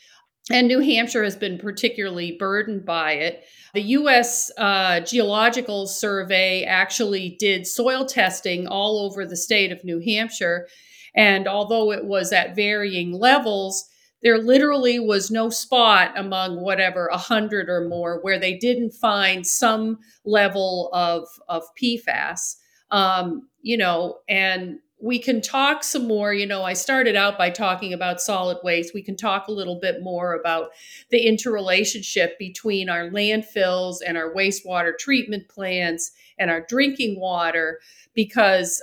And 0.50 0.68
New 0.68 0.80
Hampshire 0.80 1.24
has 1.24 1.36
been 1.36 1.60
particularly 1.60 2.36
burdened 2.40 2.84
by 2.84 3.12
it. 3.12 3.44
The 3.74 3.82
US 3.82 4.52
uh, 4.58 5.02
Geological 5.02 5.88
Survey 5.88 6.64
actually 6.64 7.36
did 7.40 7.68
soil 7.68 8.06
testing 8.06 8.68
all 8.68 9.00
over 9.00 9.26
the 9.26 9.38
state 9.38 9.72
of 9.72 9.84
New 9.84 10.00
Hampshire. 10.00 10.68
And 11.16 11.48
although 11.48 11.92
it 11.92 12.06
was 12.06 12.32
at 12.32 12.56
varying 12.56 13.14
levels, 13.14 13.86
there 14.22 14.38
literally 14.38 15.00
was 15.00 15.32
no 15.32 15.50
spot 15.50 16.12
among 16.18 16.62
whatever 16.62 17.08
a 17.08 17.18
hundred 17.18 17.70
or 17.70 17.88
more 17.88 18.20
where 18.22 18.40
they 18.40 18.58
didn't 18.58 18.92
find 18.92 19.46
some 19.46 20.00
level 20.26 20.90
of 20.94 21.28
of 21.48 21.64
PFAS. 21.82 22.56
Um, 22.92 23.48
you 23.62 23.78
know, 23.78 24.18
and 24.28 24.80
we 25.02 25.20
can 25.20 25.42
talk 25.42 25.84
some 25.84 26.08
more. 26.08 26.34
You 26.34 26.46
know, 26.46 26.64
I 26.64 26.74
started 26.74 27.16
out 27.16 27.38
by 27.38 27.50
talking 27.50 27.94
about 27.94 28.22
solid 28.22 28.58
waste. 28.64 28.94
We 28.94 29.02
can 29.02 29.16
talk 29.16 29.48
a 29.48 29.54
little 29.54 29.80
bit 29.80 30.02
more 30.02 30.34
about 30.34 30.72
the 31.10 31.26
interrelationship 31.26 32.38
between 32.38 32.90
our 32.90 33.10
landfills 33.10 33.98
and 34.06 34.18
our 34.18 34.34
wastewater 34.34 34.98
treatment 34.98 35.48
plants 35.48 36.12
and 36.38 36.52
our 36.52 36.66
drinking 36.68 37.20
water, 37.20 37.80
because 38.14 38.82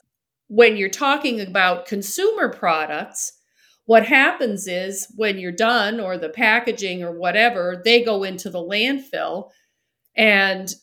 when 0.48 0.76
you're 0.76 0.88
talking 0.88 1.40
about 1.40 1.86
consumer 1.86 2.48
products, 2.48 3.32
what 3.84 4.06
happens 4.06 4.66
is 4.66 5.06
when 5.16 5.38
you're 5.38 5.52
done 5.52 6.00
or 6.00 6.18
the 6.18 6.28
packaging 6.28 7.02
or 7.02 7.12
whatever, 7.12 7.80
they 7.84 8.02
go 8.02 8.24
into 8.24 8.50
the 8.50 8.58
landfill. 8.58 9.50
And 10.16 10.74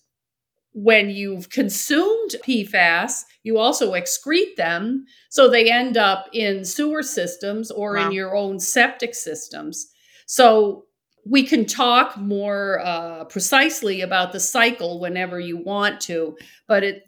when 0.74 1.10
you've 1.10 1.50
consumed 1.50 2.36
PFAS, 2.46 3.26
you 3.44 3.58
also 3.58 3.94
excrete 3.94 4.56
them. 4.56 5.06
So 5.30 5.50
they 5.50 5.72
end 5.72 5.98
up 5.98 6.28
in 6.34 6.66
sewer 6.66 7.04
systems 7.04 7.70
or 7.72 7.96
wow. 7.96 8.08
in 8.08 8.12
your 8.12 8.36
own 8.36 8.60
septic 8.60 9.14
systems. 9.16 9.88
So 10.26 10.86
we 11.26 11.44
can 11.44 11.66
talk 11.66 12.18
more 12.18 12.82
uh, 12.84 13.26
precisely 13.26 14.02
about 14.02 14.32
the 14.32 14.40
cycle 14.40 15.00
whenever 15.00 15.40
you 15.40 15.58
want 15.58 16.02
to, 16.02 16.36
but 16.68 16.84
it 16.84 17.04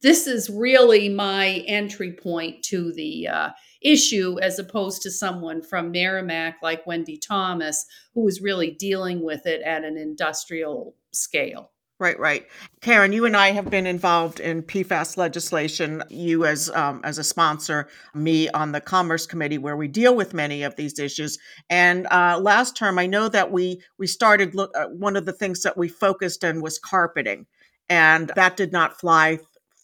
this 0.00 0.28
is 0.28 0.48
really 0.48 1.08
my 1.08 1.64
entry 1.66 2.12
point 2.12 2.62
to 2.62 2.92
the 2.92 3.26
uh, 3.26 3.50
issue 3.82 4.38
as 4.40 4.58
opposed 4.60 5.02
to 5.02 5.10
someone 5.10 5.60
from 5.60 5.90
Merrimack 5.90 6.58
like 6.62 6.86
Wendy 6.86 7.18
Thomas, 7.18 7.84
who 8.14 8.22
was 8.22 8.40
really 8.40 8.70
dealing 8.70 9.24
with 9.24 9.44
it 9.44 9.60
at 9.62 9.82
an 9.82 9.96
industrial 9.96 10.94
scale. 11.12 11.72
Right, 12.00 12.18
right. 12.20 12.46
Karen, 12.80 13.12
you 13.12 13.26
and 13.26 13.36
I 13.36 13.50
have 13.50 13.70
been 13.70 13.86
involved 13.86 14.38
in 14.38 14.62
PFAS 14.62 15.16
legislation. 15.16 16.04
You 16.08 16.46
as 16.46 16.70
um, 16.70 17.00
as 17.02 17.18
a 17.18 17.24
sponsor, 17.24 17.88
me 18.14 18.48
on 18.50 18.70
the 18.70 18.80
Commerce 18.80 19.26
Committee, 19.26 19.58
where 19.58 19.76
we 19.76 19.88
deal 19.88 20.14
with 20.14 20.32
many 20.32 20.62
of 20.62 20.76
these 20.76 21.00
issues. 21.00 21.38
And 21.68 22.06
uh, 22.12 22.38
last 22.40 22.76
term, 22.76 23.00
I 23.00 23.06
know 23.06 23.28
that 23.28 23.50
we 23.50 23.82
we 23.98 24.06
started 24.06 24.54
look. 24.54 24.70
Uh, 24.76 24.86
one 24.86 25.16
of 25.16 25.26
the 25.26 25.32
things 25.32 25.62
that 25.62 25.76
we 25.76 25.88
focused 25.88 26.44
on 26.44 26.62
was 26.62 26.78
carpeting, 26.78 27.46
and 27.88 28.30
that 28.36 28.56
did 28.56 28.70
not 28.70 29.00
fly 29.00 29.40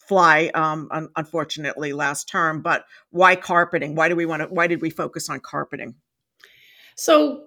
fly 0.07 0.51
um, 0.53 0.87
un- 0.91 1.09
unfortunately 1.15 1.91
last 1.91 2.29
term 2.29 2.61
but 2.61 2.85
why 3.09 3.35
carpeting 3.35 3.95
why 3.95 4.07
do 4.07 4.15
we 4.15 4.27
want 4.27 4.39
to 4.39 4.47
why 4.49 4.67
did 4.67 4.79
we 4.79 4.91
focus 4.91 5.31
on 5.31 5.39
carpeting 5.39 5.95
so 6.95 7.43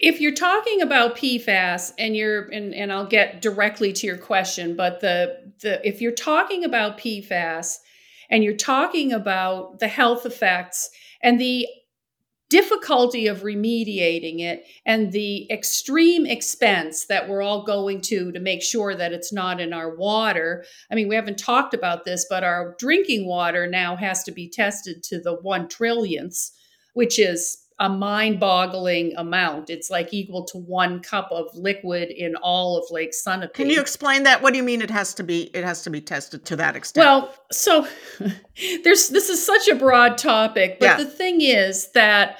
if 0.00 0.20
you're 0.20 0.34
talking 0.34 0.82
about 0.82 1.16
PFAS 1.16 1.92
and 1.98 2.16
you're 2.16 2.42
and, 2.48 2.74
and 2.74 2.92
I'll 2.92 3.06
get 3.06 3.40
directly 3.40 3.92
to 3.94 4.06
your 4.06 4.18
question, 4.18 4.76
but 4.76 5.00
the 5.00 5.52
the 5.60 5.86
if 5.86 6.00
you're 6.00 6.12
talking 6.12 6.64
about 6.64 6.98
PFAS 6.98 7.78
and 8.30 8.44
you're 8.44 8.56
talking 8.56 9.12
about 9.12 9.78
the 9.80 9.88
health 9.88 10.26
effects 10.26 10.90
and 11.22 11.40
the 11.40 11.66
difficulty 12.50 13.26
of 13.26 13.42
remediating 13.42 14.40
it 14.40 14.64
and 14.86 15.12
the 15.12 15.50
extreme 15.50 16.24
expense 16.24 17.04
that 17.06 17.28
we're 17.28 17.42
all 17.42 17.62
going 17.62 18.00
to 18.00 18.32
to 18.32 18.40
make 18.40 18.62
sure 18.62 18.94
that 18.94 19.12
it's 19.12 19.32
not 19.32 19.60
in 19.60 19.74
our 19.74 19.94
water. 19.96 20.64
I 20.90 20.94
mean, 20.94 21.08
we 21.08 21.14
haven't 21.14 21.38
talked 21.38 21.74
about 21.74 22.04
this, 22.04 22.24
but 22.28 22.44
our 22.44 22.74
drinking 22.78 23.26
water 23.26 23.66
now 23.66 23.96
has 23.96 24.24
to 24.24 24.32
be 24.32 24.48
tested 24.48 25.02
to 25.04 25.20
the 25.20 25.34
one 25.34 25.68
trillionth, 25.68 26.50
which 26.94 27.18
is 27.18 27.58
a 27.80 27.88
mind 27.88 28.40
boggling 28.40 29.14
amount. 29.16 29.70
It's 29.70 29.88
like 29.88 30.12
equal 30.12 30.44
to 30.46 30.58
one 30.58 31.00
cup 31.00 31.28
of 31.30 31.46
liquid 31.54 32.10
in 32.10 32.34
all 32.36 32.76
of 32.76 32.90
Lake 32.90 33.12
Sunapee. 33.12 33.52
Can 33.54 33.70
you 33.70 33.80
explain 33.80 34.24
that? 34.24 34.42
What 34.42 34.52
do 34.52 34.56
you 34.56 34.64
mean 34.64 34.82
it 34.82 34.90
has 34.90 35.14
to 35.14 35.22
be 35.22 35.44
it 35.54 35.64
has 35.64 35.82
to 35.82 35.90
be 35.90 36.00
tested 36.00 36.44
to 36.46 36.56
that 36.56 36.74
extent? 36.74 37.04
Well, 37.04 37.34
so 37.52 37.86
there's 38.84 39.08
this 39.08 39.28
is 39.28 39.44
such 39.44 39.68
a 39.68 39.76
broad 39.76 40.18
topic, 40.18 40.78
but 40.80 40.86
yeah. 40.86 40.96
the 40.96 41.06
thing 41.06 41.40
is 41.40 41.92
that 41.92 42.38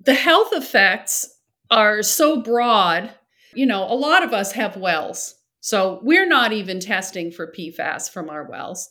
the 0.00 0.14
health 0.14 0.52
effects 0.52 1.28
are 1.70 2.02
so 2.02 2.40
broad. 2.40 3.10
You 3.54 3.66
know, 3.66 3.84
a 3.84 3.94
lot 3.94 4.22
of 4.22 4.32
us 4.32 4.52
have 4.52 4.76
wells. 4.76 5.34
So 5.60 6.00
we're 6.02 6.26
not 6.26 6.52
even 6.52 6.80
testing 6.80 7.30
for 7.30 7.52
PFAS 7.52 8.10
from 8.10 8.30
our 8.30 8.48
wells. 8.48 8.88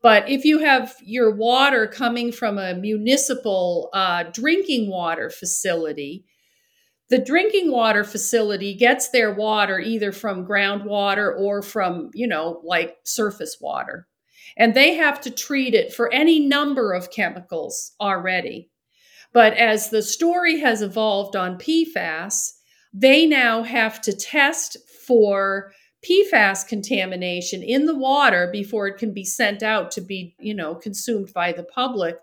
But 0.00 0.28
if 0.28 0.44
you 0.44 0.58
have 0.58 0.94
your 1.02 1.34
water 1.34 1.86
coming 1.86 2.30
from 2.30 2.58
a 2.58 2.74
municipal 2.74 3.90
uh, 3.92 4.24
drinking 4.32 4.90
water 4.90 5.28
facility, 5.28 6.24
the 7.10 7.18
drinking 7.18 7.72
water 7.72 8.04
facility 8.04 8.74
gets 8.74 9.08
their 9.08 9.32
water 9.32 9.80
either 9.80 10.12
from 10.12 10.46
groundwater 10.46 11.34
or 11.36 11.62
from, 11.62 12.10
you 12.14 12.26
know, 12.26 12.60
like 12.64 12.96
surface 13.04 13.56
water. 13.60 14.06
And 14.56 14.74
they 14.74 14.94
have 14.94 15.20
to 15.22 15.30
treat 15.30 15.74
it 15.74 15.92
for 15.92 16.12
any 16.12 16.38
number 16.38 16.92
of 16.92 17.10
chemicals 17.10 17.92
already. 18.00 18.70
But 19.32 19.54
as 19.54 19.90
the 19.90 20.02
story 20.02 20.60
has 20.60 20.82
evolved 20.82 21.34
on 21.36 21.58
PFAS, 21.58 22.52
they 22.92 23.26
now 23.26 23.62
have 23.62 24.00
to 24.02 24.12
test 24.12 24.76
for 25.06 25.72
PFAS 26.02 26.66
contamination 26.66 27.62
in 27.62 27.86
the 27.86 27.96
water 27.96 28.48
before 28.52 28.86
it 28.86 28.98
can 28.98 29.12
be 29.12 29.24
sent 29.24 29.62
out 29.62 29.90
to 29.92 30.00
be, 30.00 30.34
you 30.38 30.54
know, 30.54 30.74
consumed 30.74 31.32
by 31.32 31.52
the 31.52 31.64
public 31.64 32.18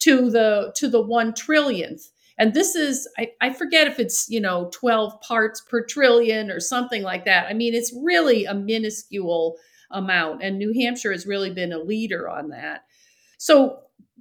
to 0.00 0.30
the 0.30 0.72
to 0.76 0.88
the 0.88 1.00
one 1.00 1.32
trillionth. 1.32 2.08
And 2.36 2.52
this 2.52 2.74
is 2.74 3.08
I, 3.16 3.30
I 3.40 3.52
forget 3.52 3.86
if 3.86 3.98
it's, 3.98 4.28
you 4.28 4.40
know, 4.40 4.68
12 4.72 5.20
parts 5.22 5.60
per 5.62 5.84
trillion 5.84 6.50
or 6.50 6.60
something 6.60 7.02
like 7.02 7.24
that. 7.24 7.46
I 7.48 7.54
mean, 7.54 7.74
it's 7.74 7.96
really 8.02 8.44
a 8.44 8.54
minuscule 8.54 9.56
amount. 9.90 10.42
And 10.42 10.58
New 10.58 10.74
Hampshire 10.74 11.12
has 11.12 11.26
really 11.26 11.50
been 11.50 11.72
a 11.72 11.78
leader 11.78 12.28
on 12.28 12.48
that. 12.48 12.82
So 13.38 13.80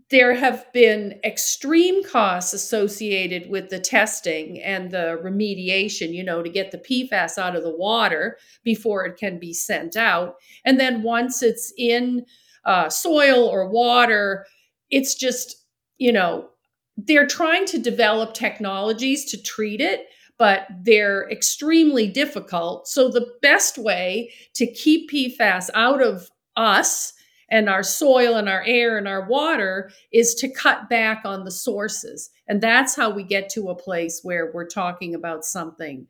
there 0.09 0.33
have 0.33 0.71
been 0.73 1.19
extreme 1.23 2.03
costs 2.03 2.53
associated 2.53 3.49
with 3.49 3.69
the 3.69 3.79
testing 3.79 4.61
and 4.61 4.91
the 4.91 5.19
remediation, 5.23 6.13
you 6.13 6.23
know, 6.23 6.43
to 6.43 6.49
get 6.49 6.71
the 6.71 6.77
PFAS 6.77 7.37
out 7.37 7.55
of 7.55 7.63
the 7.63 7.75
water 7.75 8.37
before 8.63 9.05
it 9.05 9.17
can 9.17 9.39
be 9.39 9.53
sent 9.53 9.95
out. 9.95 10.35
And 10.65 10.79
then 10.79 11.03
once 11.03 11.41
it's 11.41 11.73
in 11.77 12.25
uh, 12.65 12.89
soil 12.89 13.47
or 13.47 13.69
water, 13.69 14.45
it's 14.89 15.15
just, 15.15 15.65
you 15.97 16.11
know, 16.11 16.49
they're 16.97 17.27
trying 17.27 17.65
to 17.65 17.79
develop 17.79 18.33
technologies 18.33 19.25
to 19.31 19.41
treat 19.41 19.81
it, 19.81 20.05
but 20.37 20.67
they're 20.83 21.29
extremely 21.31 22.07
difficult. 22.07 22.87
So, 22.87 23.09
the 23.09 23.33
best 23.41 23.77
way 23.77 24.31
to 24.53 24.71
keep 24.71 25.09
PFAS 25.09 25.69
out 25.73 26.01
of 26.03 26.29
us 26.55 27.12
and 27.53 27.69
our 27.69 27.83
soil 27.83 28.35
and 28.35 28.49
our 28.49 28.63
air 28.65 28.97
and 28.97 29.07
our 29.07 29.27
water 29.27 29.91
is 30.11 30.33
to 30.33 30.51
cut 30.51 30.89
back 30.89 31.21
on 31.23 31.45
the 31.45 31.51
sources. 31.51 32.31
And 32.47 32.59
that's 32.59 32.95
how 32.95 33.11
we 33.11 33.21
get 33.21 33.47
to 33.49 33.69
a 33.69 33.75
place 33.75 34.21
where 34.23 34.51
we're 34.51 34.67
talking 34.67 35.13
about 35.13 35.45
something 35.45 36.07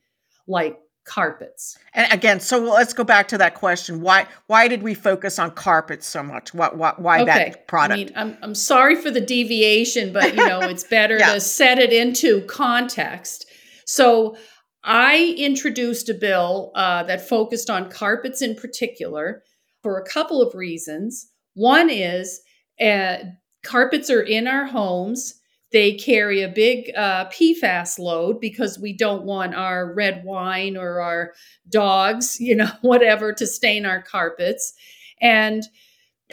like 0.48 0.80
carpets. 1.04 1.78
And 1.94 2.10
again, 2.14 2.40
so 2.40 2.60
let's 2.60 2.94
go 2.94 3.04
back 3.04 3.28
to 3.28 3.38
that 3.40 3.56
question. 3.56 4.00
Why 4.00 4.26
why 4.48 4.70
did 4.70 4.84
we 4.84 4.94
focus 4.94 5.38
on 5.38 5.52
carpets 5.52 6.08
so 6.08 6.24
much? 6.24 6.54
Why 6.54 6.70
why, 6.70 6.94
why 6.96 7.22
okay. 7.24 7.26
that 7.26 7.68
product? 7.68 7.94
I 7.94 8.04
mean, 8.06 8.14
I'm 8.16 8.38
I'm 8.42 8.56
sorry 8.56 8.96
for 8.96 9.12
the 9.12 9.20
deviation, 9.20 10.14
but 10.14 10.36
you 10.36 10.48
know, 10.48 10.62
it's 10.62 10.86
better 10.86 11.18
yeah. 11.20 11.34
to 11.34 11.42
set 11.42 11.78
it 11.78 11.92
into 11.92 12.40
context. 12.46 13.48
So 13.86 14.38
I 14.82 15.36
introduced 15.38 16.08
a 16.08 16.14
bill 16.14 16.72
uh, 16.74 17.04
that 17.04 17.28
focused 17.28 17.70
on 17.70 17.92
carpets 17.92 18.42
in 18.42 18.56
particular 18.56 19.44
for 19.82 19.98
a 19.98 20.06
couple 20.06 20.42
of 20.42 20.56
reasons. 20.56 21.30
One 21.54 21.90
is 21.90 22.42
uh, 22.82 23.18
carpets 23.64 24.10
are 24.10 24.22
in 24.22 24.48
our 24.48 24.66
homes 24.66 25.40
they 25.74 25.96
carry 25.96 26.44
a 26.44 26.48
big 26.48 26.92
uh, 26.96 27.26
PFAS 27.30 27.98
load 27.98 28.40
because 28.40 28.78
we 28.78 28.94
don't 28.94 29.26
want 29.26 29.56
our 29.56 29.92
red 29.92 30.24
wine 30.24 30.78
or 30.78 31.02
our 31.02 31.34
dogs, 31.68 32.38
you 32.40 32.56
know, 32.56 32.70
whatever, 32.82 33.34
to 33.34 33.48
stain 33.48 33.86
our 33.86 34.02
carpets. 34.02 34.74
And 35.20 35.64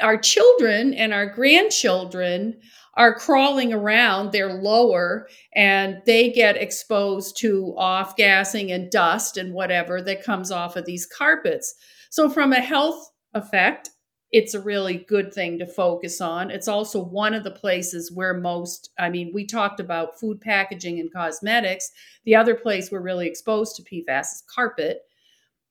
our 0.00 0.18
children 0.18 0.94
and 0.94 1.12
our 1.12 1.26
grandchildren 1.26 2.60
are 2.94 3.14
crawling 3.14 3.72
around, 3.72 4.30
they're 4.30 4.52
lower, 4.52 5.26
and 5.54 6.02
they 6.04 6.30
get 6.30 6.56
exposed 6.56 7.36
to 7.38 7.74
off 7.78 8.16
gassing 8.16 8.70
and 8.72 8.90
dust 8.90 9.36
and 9.38 9.54
whatever 9.54 10.02
that 10.02 10.22
comes 10.22 10.50
off 10.50 10.76
of 10.76 10.84
these 10.84 11.06
carpets. 11.06 11.74
So, 12.10 12.28
from 12.28 12.52
a 12.52 12.60
health 12.60 13.10
effect, 13.32 13.90
it's 14.32 14.54
a 14.54 14.60
really 14.60 14.98
good 15.08 15.34
thing 15.34 15.58
to 15.58 15.66
focus 15.66 16.20
on. 16.20 16.50
It's 16.50 16.68
also 16.68 17.02
one 17.02 17.34
of 17.34 17.42
the 17.42 17.50
places 17.50 18.12
where 18.12 18.34
most, 18.34 18.90
I 18.98 19.10
mean, 19.10 19.32
we 19.34 19.44
talked 19.44 19.80
about 19.80 20.20
food 20.20 20.40
packaging 20.40 21.00
and 21.00 21.12
cosmetics. 21.12 21.90
The 22.24 22.36
other 22.36 22.54
place 22.54 22.90
we're 22.90 23.00
really 23.00 23.26
exposed 23.26 23.76
to 23.76 23.82
PFAS 23.82 24.32
is 24.32 24.44
carpet. 24.54 25.00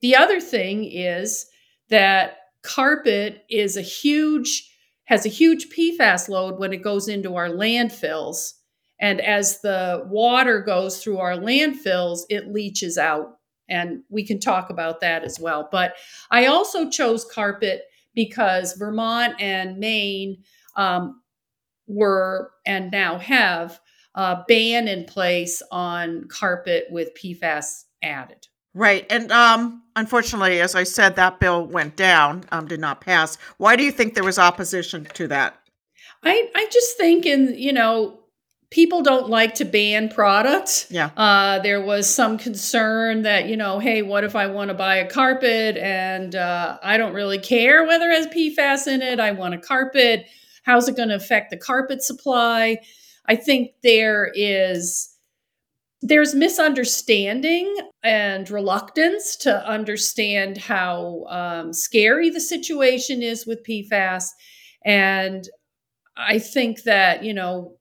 The 0.01 0.15
other 0.15 0.41
thing 0.41 0.83
is 0.85 1.45
that 1.89 2.37
carpet 2.63 3.45
is 3.49 3.77
a 3.77 3.81
huge, 3.81 4.69
has 5.05 5.25
a 5.25 5.29
huge 5.29 5.69
PFAS 5.69 6.27
load 6.27 6.59
when 6.59 6.73
it 6.73 6.83
goes 6.83 7.07
into 7.07 7.35
our 7.35 7.49
landfills. 7.49 8.53
And 8.99 9.21
as 9.21 9.61
the 9.61 10.05
water 10.09 10.61
goes 10.61 11.01
through 11.01 11.19
our 11.19 11.37
landfills, 11.37 12.21
it 12.29 12.51
leaches 12.51 12.97
out. 12.97 13.37
And 13.69 14.03
we 14.09 14.25
can 14.25 14.39
talk 14.39 14.69
about 14.69 14.99
that 14.99 15.23
as 15.23 15.39
well. 15.39 15.69
But 15.71 15.93
I 16.31 16.47
also 16.47 16.89
chose 16.89 17.23
carpet 17.23 17.83
because 18.15 18.73
Vermont 18.73 19.35
and 19.39 19.77
Maine 19.77 20.43
um, 20.75 21.21
were 21.87 22.51
and 22.65 22.91
now 22.91 23.17
have 23.17 23.79
a 24.15 24.43
ban 24.47 24.87
in 24.87 25.05
place 25.05 25.61
on 25.71 26.25
carpet 26.29 26.85
with 26.89 27.09
PFAS 27.15 27.83
added. 28.03 28.47
Right. 28.73 29.05
And 29.09 29.31
um, 29.31 29.83
unfortunately, 29.95 30.61
as 30.61 30.75
I 30.75 30.83
said, 30.83 31.15
that 31.15 31.39
bill 31.39 31.65
went 31.65 31.95
down, 31.95 32.43
um, 32.51 32.67
did 32.67 32.79
not 32.79 33.01
pass. 33.01 33.37
Why 33.57 33.75
do 33.75 33.83
you 33.83 33.91
think 33.91 34.13
there 34.13 34.23
was 34.23 34.39
opposition 34.39 35.05
to 35.15 35.27
that? 35.27 35.59
I, 36.23 36.49
I 36.55 36.67
just 36.71 36.97
think 36.97 37.25
in, 37.25 37.55
you 37.57 37.73
know, 37.73 38.19
people 38.71 39.01
don't 39.01 39.29
like 39.29 39.55
to 39.55 39.65
ban 39.65 40.09
products. 40.09 40.87
Yeah. 40.89 41.09
Uh, 41.17 41.59
there 41.59 41.81
was 41.81 42.13
some 42.13 42.37
concern 42.37 43.23
that, 43.23 43.47
you 43.47 43.57
know, 43.57 43.79
hey, 43.79 44.01
what 44.01 44.23
if 44.23 44.35
I 44.35 44.47
want 44.47 44.69
to 44.69 44.75
buy 44.75 44.97
a 44.97 45.09
carpet 45.09 45.77
and 45.77 46.35
uh, 46.35 46.77
I 46.83 46.97
don't 46.97 47.13
really 47.13 47.39
care 47.39 47.85
whether 47.85 48.09
it 48.09 48.17
has 48.17 48.27
PFAS 48.27 48.87
in 48.87 49.01
it? 49.01 49.19
I 49.19 49.31
want 49.31 49.55
a 49.55 49.57
carpet. 49.57 50.27
How's 50.63 50.87
it 50.87 50.95
going 50.95 51.09
to 51.09 51.15
affect 51.15 51.49
the 51.49 51.57
carpet 51.57 52.03
supply? 52.03 52.77
I 53.27 53.35
think 53.35 53.71
there 53.83 54.31
is 54.35 55.15
there's 56.01 56.33
misunderstanding 56.33 57.75
and 58.03 58.49
reluctance 58.49 59.35
to 59.35 59.67
understand 59.67 60.57
how 60.57 61.25
um, 61.27 61.73
scary 61.73 62.29
the 62.29 62.39
situation 62.39 63.21
is 63.21 63.45
with 63.45 63.65
PFAS. 63.67 64.27
And 64.85 65.43
I 66.15 66.39
think 66.39 66.83
that, 66.83 67.23
you 67.25 67.33
know, 67.33 67.75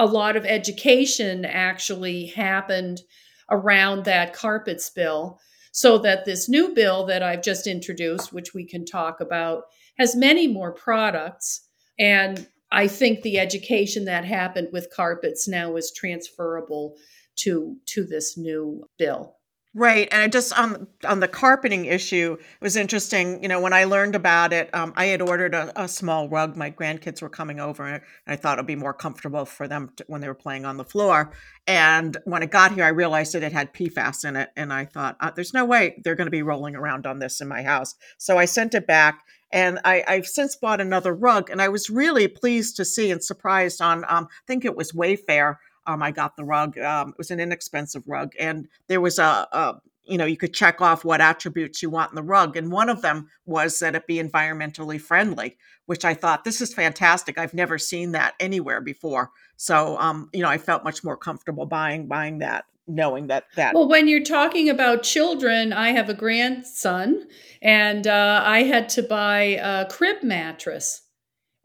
a 0.00 0.06
lot 0.06 0.34
of 0.34 0.46
education 0.46 1.44
actually 1.44 2.24
happened 2.24 3.02
around 3.50 4.06
that 4.06 4.32
carpet 4.32 4.80
spill 4.80 5.38
so 5.72 5.98
that 5.98 6.24
this 6.24 6.48
new 6.48 6.74
bill 6.74 7.04
that 7.04 7.22
I've 7.22 7.42
just 7.42 7.66
introduced, 7.66 8.32
which 8.32 8.54
we 8.54 8.66
can 8.66 8.86
talk 8.86 9.20
about, 9.20 9.64
has 9.98 10.16
many 10.16 10.48
more 10.48 10.72
products. 10.72 11.68
And 11.98 12.48
I 12.72 12.88
think 12.88 13.20
the 13.20 13.38
education 13.38 14.06
that 14.06 14.24
happened 14.24 14.68
with 14.72 14.90
carpets 14.90 15.46
now 15.46 15.76
is 15.76 15.92
transferable 15.94 16.96
to, 17.40 17.76
to 17.88 18.04
this 18.04 18.38
new 18.38 18.86
bill. 18.98 19.36
Right, 19.72 20.08
and 20.10 20.20
I 20.20 20.26
just 20.26 20.52
on 20.58 20.88
on 21.04 21.20
the 21.20 21.28
carpeting 21.28 21.84
issue, 21.84 22.36
it 22.40 22.64
was 22.64 22.74
interesting. 22.74 23.40
You 23.40 23.48
know, 23.48 23.60
when 23.60 23.72
I 23.72 23.84
learned 23.84 24.16
about 24.16 24.52
it, 24.52 24.68
um, 24.74 24.92
I 24.96 25.06
had 25.06 25.22
ordered 25.22 25.54
a, 25.54 25.84
a, 25.84 25.86
small 25.86 26.28
rug. 26.28 26.56
My 26.56 26.72
grandkids 26.72 27.22
were 27.22 27.28
coming 27.28 27.60
over, 27.60 27.86
and 27.86 28.02
I 28.26 28.34
thought 28.34 28.58
it'd 28.58 28.66
be 28.66 28.74
more 28.74 28.92
comfortable 28.92 29.44
for 29.44 29.68
them 29.68 29.92
to, 29.94 30.04
when 30.08 30.22
they 30.22 30.26
were 30.26 30.34
playing 30.34 30.64
on 30.64 30.76
the 30.76 30.84
floor. 30.84 31.30
And 31.68 32.16
when 32.24 32.42
it 32.42 32.50
got 32.50 32.72
here, 32.72 32.82
I 32.82 32.88
realized 32.88 33.32
that 33.34 33.44
it 33.44 33.52
had 33.52 33.72
PFAS 33.72 34.24
in 34.24 34.34
it, 34.34 34.50
and 34.56 34.72
I 34.72 34.86
thought, 34.86 35.16
uh, 35.20 35.30
"There's 35.30 35.54
no 35.54 35.64
way 35.64 36.00
they're 36.02 36.16
going 36.16 36.26
to 36.26 36.32
be 36.32 36.42
rolling 36.42 36.74
around 36.74 37.06
on 37.06 37.20
this 37.20 37.40
in 37.40 37.46
my 37.46 37.62
house." 37.62 37.94
So 38.18 38.38
I 38.38 38.46
sent 38.46 38.74
it 38.74 38.88
back, 38.88 39.20
and 39.52 39.78
I, 39.84 40.02
have 40.08 40.26
since 40.26 40.56
bought 40.56 40.80
another 40.80 41.14
rug, 41.14 41.48
and 41.48 41.62
I 41.62 41.68
was 41.68 41.88
really 41.88 42.26
pleased 42.26 42.74
to 42.78 42.84
see 42.84 43.12
and 43.12 43.22
surprised 43.22 43.80
on. 43.80 44.04
Um, 44.08 44.26
I 44.32 44.46
think 44.48 44.64
it 44.64 44.74
was 44.74 44.90
Wayfair 44.90 45.58
um, 45.90 46.02
I 46.02 46.10
got 46.10 46.36
the 46.36 46.44
rug. 46.44 46.78
Um, 46.78 47.10
it 47.10 47.18
was 47.18 47.30
an 47.30 47.40
inexpensive 47.40 48.04
rug, 48.06 48.32
and 48.38 48.68
there 48.86 49.00
was 49.00 49.18
a, 49.18 49.48
a, 49.52 49.80
you 50.04 50.16
know, 50.16 50.24
you 50.24 50.36
could 50.36 50.54
check 50.54 50.80
off 50.80 51.04
what 51.04 51.20
attributes 51.20 51.82
you 51.82 51.90
want 51.90 52.12
in 52.12 52.16
the 52.16 52.22
rug, 52.22 52.56
and 52.56 52.70
one 52.70 52.88
of 52.88 53.02
them 53.02 53.28
was 53.46 53.78
that 53.80 53.94
it 53.94 54.06
be 54.06 54.22
environmentally 54.22 55.00
friendly, 55.00 55.56
which 55.86 56.04
I 56.04 56.14
thought 56.14 56.44
this 56.44 56.60
is 56.60 56.72
fantastic. 56.72 57.38
I've 57.38 57.54
never 57.54 57.78
seen 57.78 58.12
that 58.12 58.34
anywhere 58.40 58.80
before, 58.80 59.30
so 59.56 59.98
um, 59.98 60.30
you 60.32 60.42
know, 60.42 60.48
I 60.48 60.58
felt 60.58 60.84
much 60.84 61.02
more 61.02 61.16
comfortable 61.16 61.66
buying 61.66 62.06
buying 62.06 62.38
that 62.38 62.64
knowing 62.86 63.28
that 63.28 63.44
that 63.54 63.72
well 63.72 63.88
when 63.88 64.08
you're 64.08 64.24
talking 64.24 64.68
about 64.68 65.04
children 65.04 65.72
i 65.72 65.90
have 65.90 66.08
a 66.08 66.14
grandson 66.14 67.24
and 67.62 68.08
uh, 68.08 68.42
i 68.44 68.64
had 68.64 68.88
to 68.88 69.00
buy 69.00 69.42
a 69.62 69.88
crib 69.88 70.24
mattress 70.24 71.02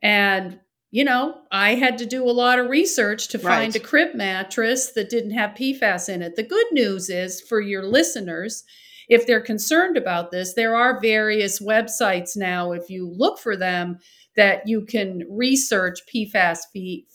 and 0.04 0.60
you 0.91 1.04
know, 1.04 1.41
I 1.52 1.76
had 1.76 1.98
to 1.98 2.06
do 2.06 2.24
a 2.24 2.32
lot 2.32 2.60
of 2.60 2.69
research 2.69 3.28
to 3.30 3.39
find 3.39 3.74
right. 3.74 3.76
a 3.76 3.86
crib 3.86 4.15
mattress 4.15 4.91
that 4.93 5.10
didn't 5.10 5.32
have 5.32 5.52
PFAS 5.52 6.08
in 6.08 6.21
it. 6.21 6.36
The 6.36 6.43
good 6.43 6.67
news 6.71 7.10
is 7.10 7.41
for 7.41 7.60
your 7.60 7.84
listeners, 7.84 8.63
if 9.10 9.28
they're 9.28 9.41
concerned 9.41 9.98
about 9.98 10.32
this, 10.32 10.54
there 10.54 10.76
are 10.76 11.00
various 11.00 11.62
websites 11.62 12.36
now, 12.36 12.71
if 12.71 12.89
you 12.89 13.13
look 13.15 13.39
for 13.39 13.56
them, 13.56 14.00
that 14.36 14.67
you 14.67 14.86
can 14.86 15.24
research 15.30 16.00
PFAS 16.13 16.60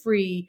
free 0.03 0.49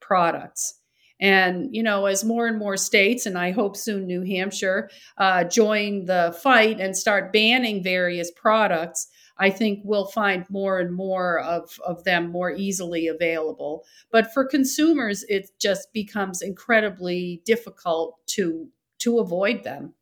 products. 0.00 0.80
And, 1.20 1.68
you 1.72 1.82
know, 1.82 2.06
as 2.06 2.24
more 2.24 2.46
and 2.46 2.58
more 2.58 2.78
states, 2.78 3.26
and 3.26 3.36
I 3.36 3.50
hope 3.50 3.76
soon 3.76 4.06
New 4.06 4.24
Hampshire, 4.24 4.90
uh, 5.18 5.44
join 5.44 6.06
the 6.06 6.36
fight 6.42 6.80
and 6.80 6.96
start 6.96 7.32
banning 7.32 7.82
various 7.82 8.30
products, 8.30 9.06
I 9.40 9.50
think 9.50 9.80
we'll 9.84 10.06
find 10.06 10.44
more 10.50 10.78
and 10.78 10.94
more 10.94 11.40
of, 11.40 11.80
of 11.86 12.04
them 12.04 12.30
more 12.30 12.52
easily 12.52 13.08
available. 13.08 13.84
But 14.12 14.32
for 14.32 14.44
consumers, 14.44 15.24
it 15.28 15.50
just 15.58 15.92
becomes 15.92 16.42
incredibly 16.42 17.42
difficult 17.44 18.18
to 18.28 18.68
to 18.98 19.18
avoid 19.18 19.64
them. 19.64 19.94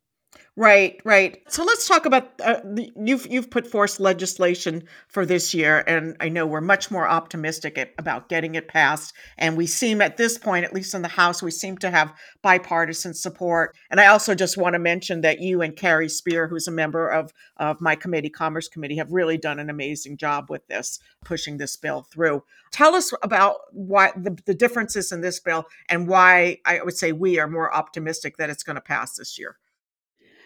Right, 0.59 0.99
right. 1.05 1.41
So 1.47 1.63
let's 1.63 1.87
talk 1.87 2.05
about 2.05 2.31
uh, 2.43 2.59
you've 2.97 3.25
you've 3.27 3.49
put 3.49 3.65
forth 3.65 3.97
legislation 3.97 4.83
for 5.07 5.25
this 5.25 5.53
year, 5.53 5.85
and 5.87 6.17
I 6.19 6.27
know 6.27 6.45
we're 6.45 6.59
much 6.59 6.91
more 6.91 7.07
optimistic 7.07 7.77
at, 7.77 7.93
about 7.97 8.27
getting 8.27 8.55
it 8.55 8.67
passed. 8.67 9.13
And 9.37 9.55
we 9.55 9.65
seem 9.67 10.01
at 10.01 10.17
this 10.17 10.37
point, 10.37 10.65
at 10.65 10.73
least 10.73 10.93
in 10.93 11.01
the 11.01 11.07
House, 11.07 11.41
we 11.41 11.49
seem 11.49 11.77
to 11.77 11.89
have 11.89 12.13
bipartisan 12.41 13.13
support. 13.13 13.73
And 13.89 14.01
I 14.01 14.07
also 14.07 14.35
just 14.35 14.57
want 14.57 14.73
to 14.73 14.79
mention 14.79 15.21
that 15.21 15.39
you 15.39 15.61
and 15.61 15.77
Carrie 15.77 16.09
Spear, 16.09 16.49
who's 16.49 16.67
a 16.67 16.71
member 16.71 17.07
of 17.07 17.31
of 17.55 17.79
my 17.79 17.95
committee, 17.95 18.29
Commerce 18.29 18.67
Committee, 18.67 18.97
have 18.97 19.13
really 19.13 19.37
done 19.37 19.59
an 19.59 19.69
amazing 19.69 20.17
job 20.17 20.49
with 20.49 20.67
this, 20.67 20.99
pushing 21.23 21.55
this 21.55 21.77
bill 21.77 22.01
through. 22.01 22.43
Tell 22.71 22.95
us 22.95 23.13
about 23.23 23.59
why 23.71 24.11
the, 24.17 24.37
the 24.45 24.55
differences 24.55 25.13
in 25.13 25.21
this 25.21 25.39
bill 25.39 25.67
and 25.87 26.05
why 26.05 26.57
I 26.65 26.81
would 26.83 26.97
say 26.97 27.13
we 27.13 27.39
are 27.39 27.47
more 27.47 27.73
optimistic 27.73 28.35
that 28.35 28.49
it's 28.49 28.63
going 28.63 28.75
to 28.75 28.81
pass 28.81 29.15
this 29.15 29.39
year. 29.39 29.55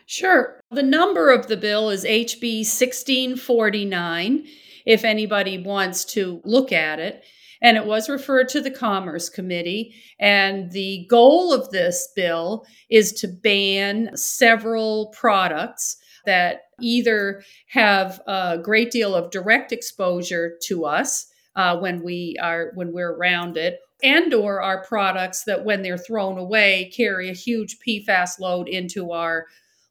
Sure. 0.06 0.60
The 0.72 0.84
number 0.84 1.32
of 1.32 1.48
the 1.48 1.58
bill 1.58 1.90
is 1.90 2.04
HB 2.06 2.60
1649, 2.66 4.46
if 4.86 5.04
anybody 5.04 5.58
wants 5.58 6.06
to 6.06 6.42
look 6.44 6.72
at 6.72 7.00
it. 7.00 7.24
and 7.62 7.78
it 7.78 7.86
was 7.86 8.10
referred 8.10 8.50
to 8.50 8.60
the 8.60 8.70
Commerce 8.70 9.30
Committee. 9.30 9.96
And 10.20 10.72
the 10.74 11.08
goal 11.10 11.54
of 11.54 11.70
this 11.72 12.10
bill 12.16 12.66
is 12.90 13.14
to 13.14 13.28
ban 13.28 14.10
several 14.18 15.14
products 15.18 15.96
that 16.26 16.64
either 16.82 17.42
have 17.70 18.20
a 18.28 18.58
great 18.62 18.92
deal 18.92 19.16
of 19.16 19.32
direct 19.32 19.72
exposure 19.72 20.58
to 20.64 20.84
us 20.86 21.28
uh, 21.56 21.78
when 21.78 22.04
we 22.04 22.36
are 22.42 22.72
when 22.76 22.92
we're 22.92 23.14
around 23.14 23.56
it 23.58 23.80
and 24.02 24.34
or 24.34 24.62
are 24.62 24.84
products 24.86 25.44
that 25.46 25.64
when 25.64 25.82
they're 25.82 25.98
thrown 25.98 26.38
away 26.38 26.92
carry 26.96 27.30
a 27.30 27.34
huge 27.34 27.78
pfas 27.88 28.40
load 28.40 28.68
into 28.68 29.12
our 29.12 29.46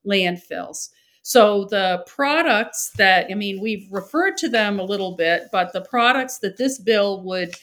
landfills 0.07 0.89
so 1.23 1.65
the 1.65 2.05
products 2.07 2.91
that 2.97 3.29
I 3.31 3.35
mean 3.35 3.61
we've 3.61 3.87
referred 3.91 4.37
to 4.39 4.49
them 4.49 4.79
a 4.79 4.85
little 4.85 5.17
bit, 5.17 5.45
but 5.53 5.73
the 5.73 5.81
products 5.81 6.39
that 6.39 6.59
this 6.59 6.79
bill 6.79 7.23
would 7.23 7.55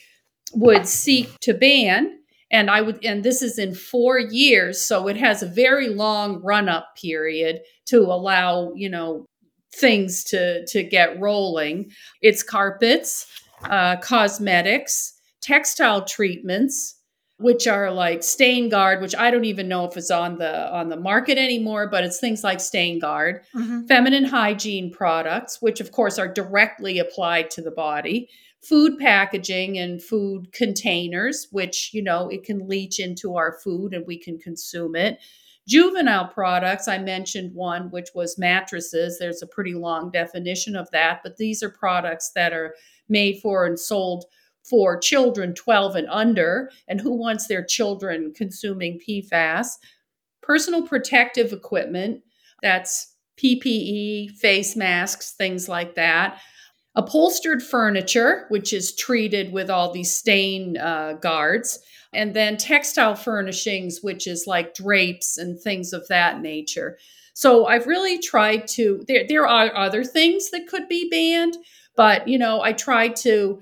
would 0.53 0.87
seek 0.87 1.37
to 1.41 1.53
ban 1.53 2.19
and 2.51 2.71
I 2.71 2.81
would 2.81 3.03
and 3.05 3.23
this 3.23 3.41
is 3.41 3.59
in 3.59 3.75
4 3.75 4.17
years, 4.19 4.81
so 4.81 5.07
it 5.07 5.17
has 5.17 5.43
a 5.43 5.47
very 5.47 5.89
long 5.89 6.41
run-up 6.41 6.95
period 6.99 7.61
to 7.87 7.99
allow, 8.01 8.71
you 8.75 8.89
know, 8.89 9.25
things 9.75 10.23
to 10.25 10.65
to 10.67 10.81
get 10.83 11.19
rolling. 11.19 11.91
It's 12.21 12.43
carpets, 12.43 13.27
uh, 13.65 13.97
cosmetics, 13.97 15.13
textile 15.41 16.05
treatments, 16.05 16.95
which 17.39 17.67
are 17.67 17.89
like 17.89 18.21
stain 18.21 18.67
guard 18.67 19.01
which 19.01 19.15
I 19.15 19.31
don't 19.31 19.45
even 19.45 19.69
know 19.69 19.85
if 19.85 19.95
it's 19.95 20.11
on 20.11 20.37
the 20.37 20.71
on 20.73 20.89
the 20.89 20.97
market 20.97 21.37
anymore, 21.37 21.87
but 21.87 22.03
it's 22.03 22.19
things 22.19 22.43
like 22.43 22.59
StainGuard, 22.59 23.41
mm-hmm. 23.55 23.85
feminine 23.87 24.25
hygiene 24.25 24.91
products, 24.91 25.61
which 25.61 25.79
of 25.79 25.91
course 25.91 26.19
are 26.19 26.27
directly 26.27 26.99
applied 26.99 27.49
to 27.51 27.61
the 27.61 27.71
body, 27.71 28.29
food 28.61 28.99
packaging 28.99 29.77
and 29.77 30.03
food 30.03 30.51
containers, 30.51 31.47
which 31.51 31.91
you 31.93 32.03
know 32.03 32.27
it 32.27 32.43
can 32.43 32.67
leach 32.67 32.99
into 32.99 33.35
our 33.35 33.57
food 33.63 33.93
and 33.93 34.05
we 34.05 34.17
can 34.17 34.37
consume 34.37 34.95
it. 34.95 35.19
Juvenile 35.65 36.27
products, 36.27 36.87
I 36.87 36.97
mentioned 36.97 37.53
one, 37.53 37.91
which 37.91 38.09
was 38.15 38.39
mattresses. 38.39 39.17
There's 39.17 39.43
a 39.43 39.47
pretty 39.47 39.75
long 39.75 40.09
definition 40.11 40.75
of 40.75 40.89
that, 40.91 41.21
but 41.23 41.37
these 41.37 41.63
are 41.63 41.69
products 41.69 42.31
that 42.35 42.53
are 42.53 42.75
made 43.07 43.39
for 43.39 43.65
and 43.65 43.79
sold 43.79 44.25
for 44.63 44.97
children 44.97 45.53
12 45.53 45.95
and 45.95 46.07
under, 46.09 46.69
and 46.87 47.01
who 47.01 47.13
wants 47.13 47.47
their 47.47 47.63
children 47.63 48.33
consuming 48.35 48.99
PFAS. 48.99 49.67
Personal 50.41 50.87
protective 50.87 51.51
equipment, 51.53 52.21
that's 52.61 53.15
PPE, 53.37 54.31
face 54.31 54.75
masks, 54.75 55.31
things 55.31 55.69
like 55.69 55.95
that. 55.95 56.39
Upholstered 56.95 57.63
furniture, 57.63 58.45
which 58.49 58.73
is 58.73 58.95
treated 58.95 59.51
with 59.53 59.69
all 59.69 59.91
these 59.91 60.13
stain 60.13 60.77
uh, 60.77 61.13
guards. 61.13 61.79
And 62.13 62.33
then 62.33 62.57
textile 62.57 63.15
furnishings, 63.15 63.99
which 64.01 64.27
is 64.27 64.47
like 64.47 64.73
drapes 64.73 65.37
and 65.37 65.59
things 65.59 65.93
of 65.93 66.07
that 66.07 66.41
nature. 66.41 66.97
So 67.33 67.67
I've 67.67 67.87
really 67.87 68.17
tried 68.19 68.67
to, 68.69 69.03
there, 69.07 69.25
there 69.27 69.47
are 69.47 69.73
other 69.75 70.03
things 70.03 70.49
that 70.49 70.67
could 70.67 70.89
be 70.89 71.09
banned, 71.09 71.55
but, 71.95 72.27
you 72.27 72.37
know, 72.37 72.61
I 72.61 72.73
try 72.73 73.09
to 73.09 73.61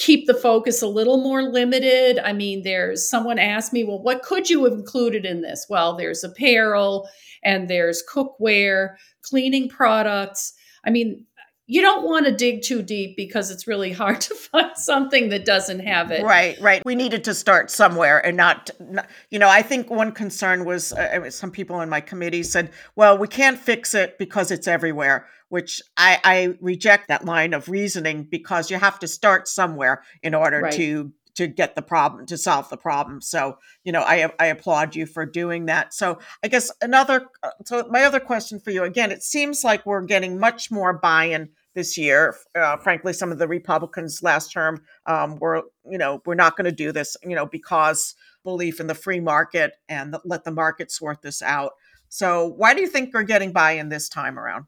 keep 0.00 0.26
the 0.26 0.34
focus 0.34 0.80
a 0.80 0.86
little 0.86 1.18
more 1.18 1.42
limited. 1.42 2.18
I 2.18 2.32
mean, 2.32 2.62
there's 2.62 3.08
someone 3.08 3.38
asked 3.38 3.72
me, 3.72 3.84
well, 3.84 4.02
what 4.02 4.22
could 4.22 4.48
you 4.48 4.64
have 4.64 4.72
included 4.72 5.26
in 5.26 5.42
this? 5.42 5.66
Well, 5.68 5.94
there's 5.94 6.24
apparel 6.24 7.06
and 7.44 7.68
there's 7.68 8.02
cookware, 8.10 8.96
cleaning 9.20 9.68
products. 9.68 10.54
I 10.86 10.90
mean, 10.90 11.26
you 11.66 11.82
don't 11.82 12.06
want 12.06 12.24
to 12.24 12.34
dig 12.34 12.62
too 12.62 12.82
deep 12.82 13.14
because 13.14 13.50
it's 13.50 13.66
really 13.66 13.92
hard 14.02 14.22
to 14.22 14.34
find 14.34 14.70
something 14.74 15.28
that 15.28 15.44
doesn't 15.44 15.80
have 15.80 16.10
it. 16.10 16.24
Right, 16.24 16.58
right. 16.62 16.82
We 16.86 16.94
needed 16.94 17.22
to 17.24 17.34
start 17.34 17.70
somewhere 17.70 18.24
and 18.24 18.38
not, 18.38 18.70
not 18.80 19.06
you 19.28 19.38
know, 19.38 19.50
I 19.50 19.60
think 19.60 19.90
one 19.90 20.12
concern 20.12 20.64
was 20.64 20.94
uh, 20.94 21.30
some 21.30 21.50
people 21.50 21.82
in 21.82 21.90
my 21.90 22.00
committee 22.00 22.42
said, 22.42 22.70
well, 22.96 23.18
we 23.18 23.28
can't 23.28 23.58
fix 23.58 23.94
it 23.94 24.16
because 24.16 24.50
it's 24.50 24.66
everywhere 24.66 25.26
which 25.50 25.82
I, 25.96 26.18
I 26.24 26.54
reject 26.60 27.08
that 27.08 27.26
line 27.26 27.52
of 27.52 27.68
reasoning 27.68 28.24
because 28.24 28.70
you 28.70 28.78
have 28.78 28.98
to 29.00 29.06
start 29.06 29.46
somewhere 29.46 30.02
in 30.22 30.34
order 30.34 30.62
right. 30.62 30.72
to 30.72 31.12
to 31.36 31.46
get 31.46 31.74
the 31.74 31.82
problem 31.82 32.26
to 32.26 32.36
solve 32.36 32.68
the 32.70 32.76
problem. 32.76 33.20
So 33.20 33.58
you 33.84 33.92
know 33.92 34.00
i 34.00 34.30
i 34.38 34.46
applaud 34.46 34.96
you 34.96 35.06
for 35.06 35.26
doing 35.26 35.66
that. 35.66 35.92
So 35.92 36.18
i 36.42 36.48
guess 36.48 36.70
another 36.80 37.26
uh, 37.42 37.50
so 37.64 37.86
my 37.90 38.04
other 38.04 38.20
question 38.20 38.58
for 38.58 38.70
you 38.70 38.84
again 38.84 39.10
it 39.12 39.22
seems 39.22 39.62
like 39.62 39.84
we're 39.84 40.02
getting 40.02 40.38
much 40.38 40.70
more 40.70 40.92
buy-in 40.92 41.50
this 41.74 41.96
year. 41.98 42.34
Uh, 42.54 42.76
frankly 42.78 43.12
some 43.12 43.32
of 43.32 43.38
the 43.38 43.48
republicans 43.48 44.22
last 44.22 44.52
term 44.52 44.82
um, 45.06 45.36
were 45.36 45.62
you 45.88 45.98
know 45.98 46.22
we're 46.26 46.34
not 46.34 46.56
going 46.56 46.64
to 46.64 46.72
do 46.72 46.92
this 46.92 47.16
you 47.24 47.34
know 47.34 47.46
because 47.46 48.14
belief 48.44 48.80
in 48.80 48.86
the 48.86 48.94
free 48.94 49.20
market 49.20 49.72
and 49.88 50.14
the, 50.14 50.20
let 50.24 50.44
the 50.44 50.50
market 50.50 50.90
sort 50.90 51.22
this 51.22 51.42
out. 51.42 51.72
So 52.08 52.46
why 52.56 52.74
do 52.74 52.80
you 52.80 52.88
think 52.88 53.14
we're 53.14 53.22
getting 53.22 53.52
buy-in 53.52 53.88
this 53.88 54.08
time 54.08 54.38
around 54.38 54.64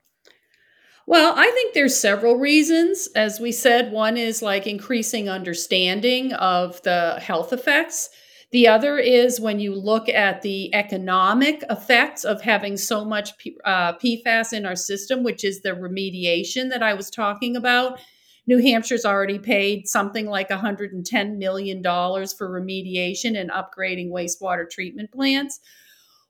well, 1.07 1.35
I 1.37 1.51
think 1.51 1.75
there's 1.75 1.99
several 1.99 2.37
reasons. 2.37 3.09
As 3.15 3.41
we 3.41 3.53
said, 3.53 3.93
one 3.93 4.17
is 4.17 4.43
like 4.43 4.67
increasing 4.67 5.29
understanding 5.29 6.33
of 6.35 6.81
the 6.83 7.19
health 7.21 7.53
effects. 7.53 8.11
The 8.53 8.69
other 8.69 8.99
is 8.99 9.41
when 9.41 9.61
you 9.61 9.75
look 9.75 10.09
at 10.09 10.43
the 10.43 10.73
economic 10.75 11.65
effects 11.71 12.25
of 12.25 12.43
having 12.43 12.77
so 12.77 13.05
much 13.05 13.37
P- 13.39 13.57
uh, 13.65 13.95
PFAS 13.95 14.53
in 14.53 14.67
our 14.67 14.77
system, 14.77 15.23
which 15.23 15.43
is 15.43 15.63
the 15.63 15.71
remediation 15.71 16.69
that 16.69 16.83
I 16.83 16.95
was 16.95 17.11
talking 17.11 17.57
about. 17.57 17.99
New 18.47 18.59
Hampshire's 18.59 19.05
already 19.05 19.39
paid 19.39 19.89
something 19.89 20.27
like 20.27 20.51
$110 20.51 21.37
million 21.39 21.83
for 21.83 22.61
remediation 22.61 23.41
and 23.41 23.51
upgrading 23.51 24.11
wastewater 24.11 24.69
treatment 24.69 25.11
plants 25.13 25.61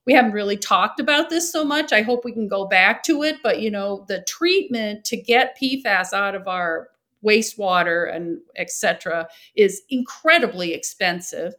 we 0.07 0.13
haven't 0.13 0.33
really 0.33 0.57
talked 0.57 0.99
about 1.01 1.31
this 1.31 1.51
so 1.51 1.65
much. 1.65 1.93
I 1.93 2.03
hope 2.03 2.25
we 2.25 2.33
can 2.33 2.49
go 2.49 2.67
back 2.67 3.03
to 3.05 3.23
it. 3.23 3.37
But, 3.43 3.61
you 3.61 3.71
know, 3.71 4.05
the 4.09 4.23
treatment 4.27 5.05
to 5.07 5.17
get 5.17 5.57
PFAS 5.61 6.13
out 6.13 6.35
of 6.35 6.49
our 6.49 6.89
wastewater 7.25 8.15
and 8.15 8.39
etc. 8.57 9.29
is 9.55 9.83
incredibly 9.91 10.73
expensive. 10.73 11.55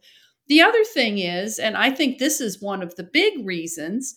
The 0.48 0.60
other 0.60 0.84
thing 0.84 1.18
is, 1.18 1.58
and 1.58 1.76
I 1.76 1.90
think 1.90 2.18
this 2.18 2.40
is 2.40 2.60
one 2.60 2.82
of 2.82 2.94
the 2.96 3.04
big 3.04 3.46
reasons, 3.46 4.14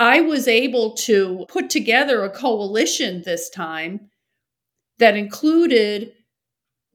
I 0.00 0.22
was 0.22 0.48
able 0.48 0.94
to 0.96 1.44
put 1.48 1.70
together 1.70 2.24
a 2.24 2.30
coalition 2.30 3.22
this 3.24 3.48
time 3.50 4.10
that 4.98 5.16
included 5.16 6.12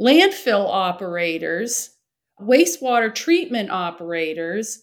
landfill 0.01 0.67
operators, 0.67 1.91
wastewater 2.41 3.13
treatment 3.13 3.69
operators, 3.71 4.81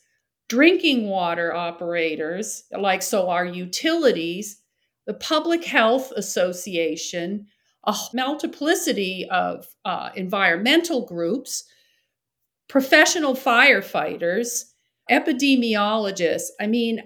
drinking 0.53 1.09
water 1.09 1.55
operators, 1.55 2.65
like 2.79 3.01
so 3.01 3.31
our 3.31 3.47
utilities, 3.47 4.61
the 5.07 5.15
Public 5.15 5.65
Health 5.65 6.12
Association, 6.15 7.47
a 7.87 7.97
multiplicity 8.12 9.27
of 9.31 9.67
uh, 9.87 10.11
environmental 10.15 11.07
groups, 11.07 11.65
professional 12.69 13.35
firefighters, 13.35 14.65
epidemiologists. 15.11 16.49
I 16.61 16.67
mean, 16.67 17.01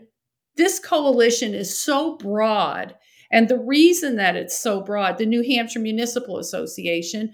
this 0.56 0.80
coalition 0.80 1.54
is 1.54 1.78
so 1.78 2.16
broad. 2.16 2.96
And 3.30 3.48
the 3.48 3.60
reason 3.60 4.16
that 4.16 4.34
it's 4.34 4.58
so 4.58 4.80
broad, 4.80 5.18
the 5.18 5.26
New 5.26 5.44
Hampshire 5.44 5.78
Municipal 5.78 6.38
Association, 6.38 7.30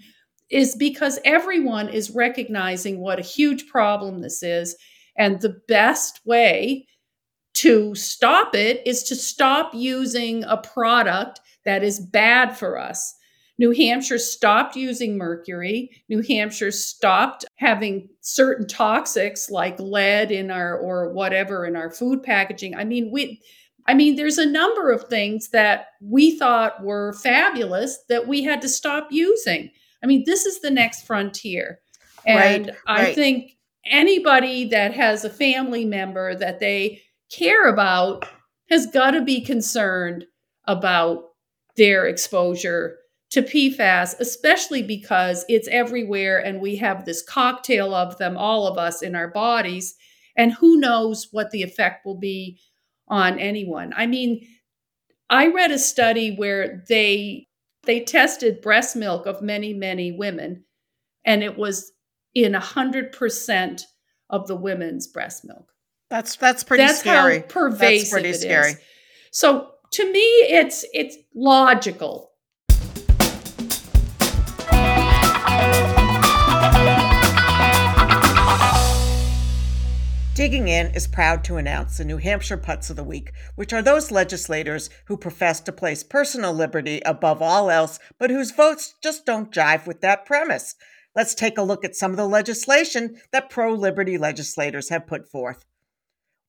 is 0.51 0.75
because 0.75 1.17
everyone 1.25 1.89
is 1.89 2.11
recognizing 2.11 2.99
what 2.99 3.17
a 3.17 3.23
huge 3.23 3.65
problem 3.65 4.21
this 4.21 4.43
is 4.43 4.75
and 5.17 5.41
the 5.41 5.61
best 5.67 6.21
way 6.25 6.87
to 7.55 7.93
stop 7.95 8.55
it 8.55 8.81
is 8.85 9.03
to 9.03 9.15
stop 9.15 9.73
using 9.73 10.43
a 10.45 10.57
product 10.57 11.39
that 11.65 11.83
is 11.83 11.99
bad 11.99 12.57
for 12.57 12.77
us. 12.77 13.15
New 13.59 13.71
Hampshire 13.71 14.17
stopped 14.17 14.75
using 14.75 15.17
mercury. 15.17 15.89
New 16.09 16.21
Hampshire 16.21 16.71
stopped 16.71 17.45
having 17.57 18.09
certain 18.21 18.65
toxics 18.65 19.51
like 19.51 19.79
lead 19.79 20.31
in 20.31 20.49
our 20.49 20.77
or 20.77 21.13
whatever 21.13 21.65
in 21.65 21.75
our 21.75 21.91
food 21.91 22.23
packaging. 22.23 22.75
I 22.75 22.83
mean, 22.83 23.11
we 23.11 23.41
I 23.85 23.93
mean, 23.93 24.15
there's 24.15 24.37
a 24.37 24.45
number 24.45 24.91
of 24.91 25.03
things 25.03 25.49
that 25.49 25.87
we 26.01 26.37
thought 26.37 26.81
were 26.83 27.13
fabulous 27.13 27.99
that 28.09 28.27
we 28.27 28.41
had 28.41 28.61
to 28.61 28.69
stop 28.69 29.09
using. 29.11 29.69
I 30.01 30.07
mean, 30.07 30.23
this 30.25 30.45
is 30.45 30.61
the 30.61 30.71
next 30.71 31.05
frontier. 31.05 31.79
And 32.25 32.67
right, 32.67 32.75
I 32.87 33.03
right. 33.03 33.15
think 33.15 33.57
anybody 33.85 34.65
that 34.65 34.93
has 34.93 35.23
a 35.23 35.29
family 35.29 35.85
member 35.85 36.35
that 36.35 36.59
they 36.59 37.01
care 37.31 37.67
about 37.67 38.25
has 38.69 38.87
got 38.87 39.11
to 39.11 39.21
be 39.21 39.41
concerned 39.41 40.25
about 40.65 41.23
their 41.75 42.05
exposure 42.05 42.97
to 43.31 43.41
PFAS, 43.41 44.19
especially 44.19 44.83
because 44.83 45.43
it's 45.49 45.67
everywhere 45.69 46.37
and 46.37 46.61
we 46.61 46.75
have 46.75 47.03
this 47.03 47.23
cocktail 47.23 47.93
of 47.93 48.17
them, 48.19 48.37
all 48.37 48.67
of 48.67 48.77
us 48.77 49.01
in 49.01 49.15
our 49.15 49.27
bodies. 49.27 49.95
And 50.37 50.53
who 50.53 50.79
knows 50.79 51.29
what 51.31 51.51
the 51.51 51.63
effect 51.63 52.05
will 52.05 52.17
be 52.17 52.59
on 53.07 53.39
anyone. 53.39 53.91
I 53.95 54.05
mean, 54.05 54.47
I 55.29 55.47
read 55.47 55.71
a 55.71 55.79
study 55.79 56.35
where 56.35 56.83
they 56.87 57.47
they 57.85 58.01
tested 58.01 58.61
breast 58.61 58.95
milk 58.95 59.25
of 59.25 59.41
many 59.41 59.73
many 59.73 60.11
women 60.11 60.63
and 61.25 61.43
it 61.43 61.57
was 61.57 61.91
in 62.33 62.53
100% 62.53 63.81
of 64.29 64.47
the 64.47 64.55
women's 64.55 65.07
breast 65.07 65.45
milk. 65.45 65.71
That's 66.09 66.35
that's 66.35 66.63
pretty 66.63 66.83
That's 66.85 66.99
scary. 66.99 67.39
how 67.39 67.45
pervasive 67.47 67.79
That's 67.79 68.09
pretty 68.11 68.33
scary. 68.33 68.71
is. 68.73 68.77
So 69.31 69.69
to 69.91 70.11
me, 70.11 70.19
it's 70.19 70.85
it's 70.93 71.17
logical. 71.33 72.31
Digging 80.35 80.67
In 80.67 80.87
is 80.95 81.07
proud 81.07 81.43
to 81.43 81.57
announce 81.57 81.97
the 81.97 82.05
New 82.05 82.17
Hampshire 82.17 82.57
Putz 82.57 82.89
of 82.89 82.95
the 82.95 83.03
Week, 83.03 83.31
which 83.55 83.71
are 83.71 83.83
those 83.83 84.09
legislators 84.09 84.89
who 85.05 85.15
profess 85.15 85.59
to 85.61 85.71
place 85.71 86.03
personal 86.03 86.51
liberty 86.51 87.01
above 87.05 87.39
all 87.39 87.69
else, 87.69 87.99
but 88.17 88.31
whose 88.31 88.49
votes 88.49 88.95
just 89.03 89.27
don't 89.27 89.51
jive 89.51 89.85
with 89.85 90.01
that 90.01 90.25
premise. 90.25 90.73
Let's 91.15 91.35
take 91.35 91.57
a 91.57 91.63
look 91.63 91.85
at 91.85 91.95
some 91.95 92.11
of 92.11 92.17
the 92.17 92.27
legislation 92.27 93.17
that 93.31 93.49
pro 93.49 93.73
liberty 93.73 94.17
legislators 94.17 94.89
have 94.89 95.07
put 95.07 95.29
forth. 95.29 95.65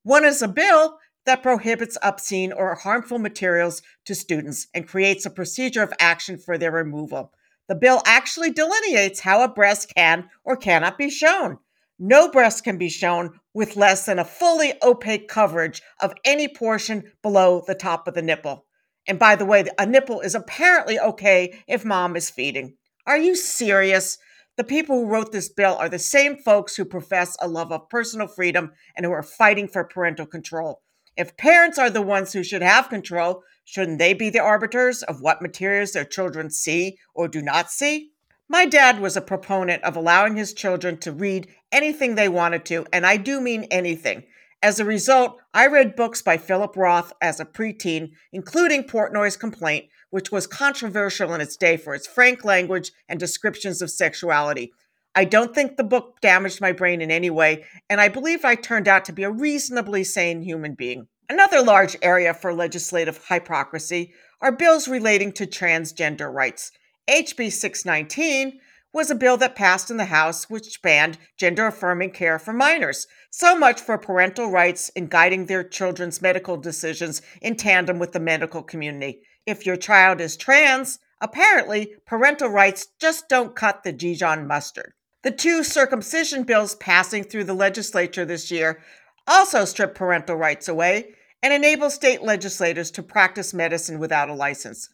One 0.03 0.25
is 0.25 0.43
a 0.43 0.49
bill 0.49 0.99
that 1.27 1.43
prohibits 1.43 1.99
obscene 2.03 2.53
or 2.53 2.75
harmful 2.75 3.19
materials 3.19 3.83
to 4.05 4.15
students 4.15 4.67
and 4.75 4.89
creates 4.89 5.27
a 5.27 5.31
procedure 5.31 5.83
of 5.83 5.93
action 5.99 6.39
for 6.39 6.59
their 6.59 6.71
removal. 6.71 7.33
The 7.69 7.75
bill 7.75 8.03
actually 8.05 8.51
delineates 8.51 9.21
how 9.21 9.43
a 9.43 9.49
breast 9.49 9.93
can 9.95 10.29
or 10.45 10.57
cannot 10.57 10.99
be 10.99 11.09
shown. 11.09 11.59
No 11.99 12.31
breast 12.31 12.65
can 12.65 12.77
be 12.77 12.89
shown 12.89 13.39
with 13.55 13.77
less 13.77 14.05
than 14.07 14.19
a 14.19 14.25
fully 14.25 14.75
opaque 14.83 15.29
coverage 15.29 15.81
of 16.01 16.15
any 16.25 16.49
portion 16.49 17.13
below 17.23 17.63
the 17.67 17.75
top 17.75 18.09
of 18.09 18.15
the 18.15 18.23
nipple. 18.23 18.67
And 19.07 19.19
by 19.19 19.37
the 19.37 19.47
way, 19.47 19.65
a 19.79 19.87
nipple 19.87 20.21
is 20.21 20.35
apparently 20.35 20.99
okay 20.99 21.63
if 21.67 21.85
mom 21.85 22.17
is 22.17 22.31
feeding. 22.31 22.77
Are 23.07 23.19
you 23.19 23.37
serious? 23.37 24.19
The 24.57 24.65
people 24.65 25.01
who 25.01 25.11
wrote 25.11 25.33
this 25.33 25.49
bill 25.49 25.77
are 25.81 25.89
the 25.89 25.99
same 25.99 26.37
folks 26.37 26.77
who 26.77 26.85
profess 26.85 27.37
a 27.41 27.49
love 27.49 27.73
of 27.73 27.89
personal 27.89 28.29
freedom 28.29 28.71
and 28.97 29.05
who 29.05 29.11
are 29.11 29.23
fighting 29.23 29.67
for 29.67 29.83
parental 29.83 30.27
control. 30.27 30.81
If 31.17 31.37
parents 31.37 31.77
are 31.77 31.91
the 31.91 32.03
ones 32.03 32.33
who 32.33 32.45
should 32.45 32.63
have 32.63 32.89
control, 32.89 33.43
shouldn't 33.65 33.99
they 33.99 34.15
be 34.15 34.31
the 34.31 34.39
arbiters 34.39 35.03
of 35.03 35.21
what 35.21 35.43
materials 35.43 35.93
their 35.93 36.05
children 36.05 36.51
see 36.51 36.99
or 37.15 37.27
do 37.27 37.43
not 37.43 37.71
see? 37.71 38.13
My 38.49 38.65
dad 38.65 39.01
was 39.01 39.17
a 39.17 39.21
proponent 39.21 39.83
of 39.83 39.97
allowing 39.97 40.37
his 40.37 40.53
children 40.53 40.99
to 40.99 41.11
read 41.11 41.49
anything 41.73 42.15
they 42.15 42.29
wanted 42.29 42.65
to, 42.67 42.87
and 42.93 43.05
I 43.05 43.17
do 43.17 43.41
mean 43.41 43.65
anything. 43.73 44.25
As 44.63 44.79
a 44.79 44.85
result, 44.85 45.41
I 45.53 45.67
read 45.67 45.97
books 45.97 46.23
by 46.23 46.37
Philip 46.37 46.77
Roth 46.77 47.13
as 47.21 47.41
a 47.41 47.45
preteen, 47.45 48.13
including 48.33 48.85
Portnoy's 48.85 49.37
Complaint, 49.37 49.87
which 50.15 50.31
was 50.31 50.47
controversial 50.47 51.35
in 51.35 51.41
its 51.41 51.57
day 51.57 51.77
for 51.77 51.93
its 51.93 52.07
frank 52.07 52.45
language 52.45 52.93
and 53.09 53.19
descriptions 53.19 53.83
of 53.83 53.91
sexuality. 53.91 54.73
I 55.13 55.25
don't 55.25 55.53
think 55.53 55.77
the 55.77 55.83
book 55.83 56.21
damaged 56.21 56.61
my 56.61 56.71
brain 56.71 57.01
in 57.01 57.11
any 57.11 57.31
way, 57.31 57.65
and 57.91 58.01
I 58.01 58.07
believe 58.07 58.45
I 58.45 58.55
turned 58.55 58.87
out 58.87 59.05
to 59.07 59.13
be 59.13 59.25
a 59.25 59.31
reasonably 59.31 60.05
sane 60.05 60.43
human 60.43 60.75
being. 60.75 61.09
Another 61.29 61.61
large 61.61 61.97
area 62.01 62.33
for 62.33 62.55
legislative 62.55 63.27
hypocrisy 63.29 64.13
are 64.41 64.53
bills 64.53 64.87
relating 64.87 65.33
to 65.33 65.49
transgender 65.49 66.33
rights. 66.33 66.71
HB 67.11 67.51
619 67.51 68.61
was 68.93 69.11
a 69.11 69.17
bill 69.17 69.37
that 69.39 69.57
passed 69.57 69.91
in 69.91 69.97
the 69.97 70.05
House 70.05 70.49
which 70.49 70.81
banned 70.81 71.19
gender 71.37 71.67
affirming 71.67 72.13
care 72.13 72.39
for 72.39 72.53
minors. 72.53 73.09
So 73.33 73.59
much 73.59 73.81
for 73.81 73.99
parental 73.99 74.49
rights 74.49 74.91
in 74.91 75.09
guiding 75.09 75.47
their 75.47 75.65
children's 75.65 76.23
medical 76.23 76.57
decisions 76.57 77.21
in 77.43 77.57
tandem 77.57 77.99
with 77.99 78.13
the 78.13 78.21
medical 78.21 78.63
community. 78.63 79.23
If 79.47 79.67
your 79.67 79.77
child 79.77 80.21
is 80.21 80.37
trans, 80.37 80.99
apparently 81.21 81.95
parental 82.07 82.49
rights 82.49 82.89
just 82.99 83.29
don't 83.29 83.55
cut 83.55 83.83
the 83.83 83.93
Dijon 83.93 84.47
mustard. 84.47 84.95
The 85.23 85.31
two 85.31 85.63
circumcision 85.63 86.45
bills 86.45 86.75
passing 86.77 87.25
through 87.25 87.45
the 87.45 87.55
legislature 87.55 88.25
this 88.25 88.51
year 88.51 88.81
also 89.27 89.65
strip 89.65 89.95
parental 89.95 90.37
rights 90.37 90.69
away 90.69 91.15
and 91.43 91.53
enable 91.53 91.91
state 91.91 92.23
legislators 92.23 92.91
to 92.93 93.03
practice 93.03 93.53
medicine 93.53 93.99
without 93.99 94.31
a 94.31 94.35
license. 94.35 94.89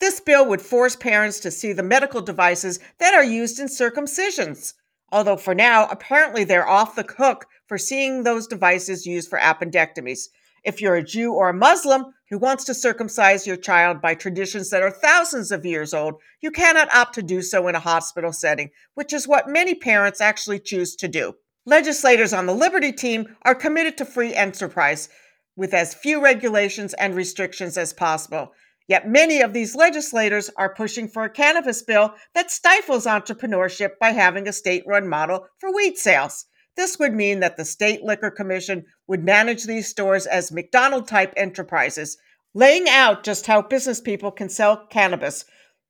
This 0.00 0.20
bill 0.20 0.46
would 0.48 0.60
force 0.60 0.96
parents 0.96 1.38
to 1.40 1.50
see 1.50 1.72
the 1.72 1.82
medical 1.82 2.20
devices 2.20 2.80
that 2.98 3.14
are 3.14 3.24
used 3.24 3.60
in 3.60 3.66
circumcisions. 3.66 4.74
Although 5.12 5.36
for 5.36 5.54
now, 5.54 5.86
apparently 5.86 6.42
they're 6.42 6.68
off 6.68 6.96
the 6.96 7.06
hook 7.16 7.46
for 7.66 7.78
seeing 7.78 8.22
those 8.22 8.48
devices 8.48 9.06
used 9.06 9.30
for 9.30 9.38
appendectomies. 9.38 10.28
If 10.64 10.80
you're 10.80 10.96
a 10.96 11.04
Jew 11.04 11.32
or 11.32 11.50
a 11.50 11.54
Muslim 11.54 12.06
who 12.30 12.38
wants 12.38 12.64
to 12.64 12.74
circumcise 12.74 13.46
your 13.46 13.56
child 13.56 14.00
by 14.00 14.14
traditions 14.14 14.70
that 14.70 14.82
are 14.82 14.90
thousands 14.90 15.52
of 15.52 15.66
years 15.66 15.92
old, 15.92 16.14
you 16.40 16.50
cannot 16.50 16.92
opt 16.94 17.14
to 17.16 17.22
do 17.22 17.42
so 17.42 17.68
in 17.68 17.74
a 17.74 17.80
hospital 17.80 18.32
setting, 18.32 18.70
which 18.94 19.12
is 19.12 19.28
what 19.28 19.46
many 19.46 19.74
parents 19.74 20.22
actually 20.22 20.58
choose 20.58 20.96
to 20.96 21.06
do. 21.06 21.34
Legislators 21.66 22.32
on 22.32 22.46
the 22.46 22.54
Liberty 22.54 22.92
team 22.92 23.36
are 23.42 23.54
committed 23.54 23.98
to 23.98 24.04
free 24.06 24.34
enterprise 24.34 25.10
with 25.54 25.74
as 25.74 25.94
few 25.94 26.22
regulations 26.22 26.94
and 26.94 27.14
restrictions 27.14 27.76
as 27.76 27.92
possible. 27.92 28.52
Yet 28.88 29.08
many 29.08 29.40
of 29.40 29.52
these 29.52 29.74
legislators 29.74 30.50
are 30.56 30.74
pushing 30.74 31.08
for 31.08 31.24
a 31.24 31.30
cannabis 31.30 31.82
bill 31.82 32.14
that 32.34 32.50
stifles 32.50 33.06
entrepreneurship 33.06 33.92
by 34.00 34.10
having 34.10 34.48
a 34.48 34.52
state 34.52 34.84
run 34.86 35.08
model 35.08 35.46
for 35.58 35.74
weed 35.74 35.96
sales. 35.96 36.46
This 36.76 36.98
would 36.98 37.14
mean 37.14 37.40
that 37.40 37.56
the 37.56 37.64
State 37.64 38.02
Liquor 38.02 38.30
Commission 38.30 38.84
would 39.06 39.24
manage 39.24 39.64
these 39.64 39.88
stores 39.88 40.26
as 40.26 40.50
McDonald 40.50 41.06
type 41.06 41.32
enterprises, 41.36 42.16
laying 42.54 42.88
out 42.88 43.22
just 43.24 43.46
how 43.46 43.62
business 43.62 44.00
people 44.00 44.30
can 44.30 44.48
sell 44.48 44.86
cannabis, 44.88 45.44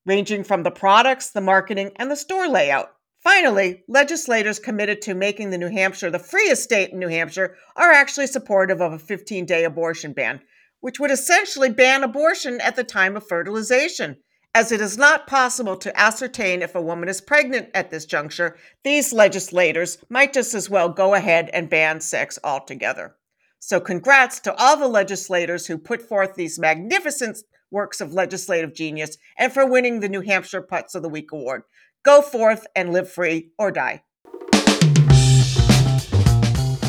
ranging 0.04 0.44
from 0.44 0.62
the 0.62 0.70
products, 0.70 1.30
the 1.30 1.40
marketing, 1.40 1.90
and 1.96 2.10
the 2.10 2.16
store 2.16 2.48
layout. 2.48 2.90
Finally, 3.22 3.82
legislators 3.88 4.58
committed 4.58 5.00
to 5.00 5.14
making 5.14 5.50
the 5.50 5.58
New 5.58 5.70
Hampshire 5.70 6.10
the 6.10 6.18
freest 6.18 6.62
state 6.62 6.90
in 6.90 6.98
New 6.98 7.08
Hampshire 7.08 7.56
are 7.76 7.92
actually 7.92 8.26
supportive 8.26 8.80
of 8.80 8.92
a 8.92 8.98
15 8.98 9.46
day 9.46 9.64
abortion 9.64 10.12
ban 10.12 10.40
which 10.84 11.00
would 11.00 11.10
essentially 11.10 11.70
ban 11.70 12.04
abortion 12.04 12.60
at 12.60 12.76
the 12.76 12.84
time 12.84 13.16
of 13.16 13.26
fertilization. 13.26 14.18
As 14.56 14.70
it 14.70 14.80
is 14.80 14.96
not 14.96 15.26
possible 15.26 15.76
to 15.78 16.00
ascertain 16.00 16.62
if 16.62 16.76
a 16.76 16.80
woman 16.80 17.08
is 17.08 17.20
pregnant 17.20 17.70
at 17.74 17.90
this 17.90 18.06
juncture, 18.06 18.56
these 18.84 19.12
legislators 19.12 19.98
might 20.08 20.32
just 20.32 20.54
as 20.54 20.70
well 20.70 20.88
go 20.88 21.14
ahead 21.14 21.50
and 21.52 21.68
ban 21.68 22.00
sex 22.00 22.38
altogether. 22.44 23.16
So, 23.58 23.80
congrats 23.80 24.38
to 24.40 24.54
all 24.54 24.76
the 24.76 24.86
legislators 24.86 25.66
who 25.66 25.76
put 25.76 26.02
forth 26.02 26.36
these 26.36 26.56
magnificent 26.56 27.38
works 27.72 28.00
of 28.00 28.14
legislative 28.14 28.74
genius 28.74 29.18
and 29.36 29.52
for 29.52 29.66
winning 29.66 29.98
the 29.98 30.08
New 30.08 30.20
Hampshire 30.20 30.62
Putz 30.62 30.94
of 30.94 31.02
the 31.02 31.08
Week 31.08 31.32
award. 31.32 31.62
Go 32.04 32.22
forth 32.22 32.64
and 32.76 32.92
live 32.92 33.10
free 33.10 33.50
or 33.58 33.72
die. 33.72 34.03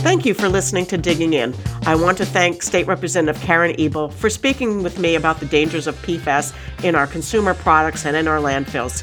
Thank 0.06 0.24
you 0.24 0.36
for 0.36 0.48
listening 0.48 0.86
to 0.86 1.00
Digging 1.00 1.34
In. 1.34 1.56
I 1.88 1.96
want 1.96 2.20
to 2.20 2.28
thank 2.28 2.62
State 2.62 2.86
Representative 2.86 3.42
Karen 3.42 3.74
Ebel 3.80 4.10
for 4.10 4.30
speaking 4.30 4.84
with 4.84 5.00
me 5.00 5.16
about 5.16 5.40
the 5.40 5.48
dangers 5.48 5.88
of 5.88 5.96
PFAS 6.04 6.54
in 6.84 6.94
our 6.94 7.08
consumer 7.08 7.56
products 7.56 8.06
and 8.06 8.16
in 8.16 8.28
our 8.28 8.38
landfills. 8.38 9.02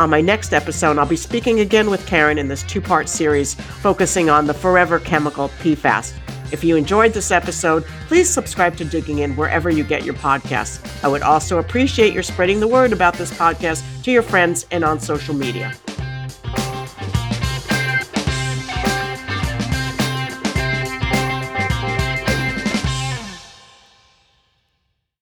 On 0.00 0.08
my 0.08 0.22
next 0.22 0.54
episode, 0.54 0.96
I'll 0.96 1.04
be 1.04 1.14
speaking 1.14 1.60
again 1.60 1.90
with 1.90 2.06
Karen 2.06 2.38
in 2.38 2.48
this 2.48 2.62
two 2.62 2.80
part 2.80 3.06
series 3.06 3.52
focusing 3.52 4.30
on 4.30 4.46
the 4.46 4.54
forever 4.54 4.98
chemical 4.98 5.50
PFAS. 5.60 6.14
If 6.54 6.64
you 6.64 6.74
enjoyed 6.74 7.12
this 7.12 7.30
episode, 7.30 7.84
please 8.08 8.30
subscribe 8.30 8.78
to 8.78 8.86
Digging 8.86 9.18
In 9.18 9.36
wherever 9.36 9.68
you 9.68 9.84
get 9.84 10.06
your 10.06 10.14
podcasts. 10.14 11.04
I 11.04 11.08
would 11.08 11.20
also 11.20 11.58
appreciate 11.58 12.14
your 12.14 12.22
spreading 12.22 12.60
the 12.60 12.66
word 12.66 12.94
about 12.94 13.12
this 13.12 13.30
podcast 13.30 13.84
to 14.04 14.10
your 14.10 14.22
friends 14.22 14.66
and 14.70 14.84
on 14.84 15.00
social 15.00 15.34
media. 15.34 15.74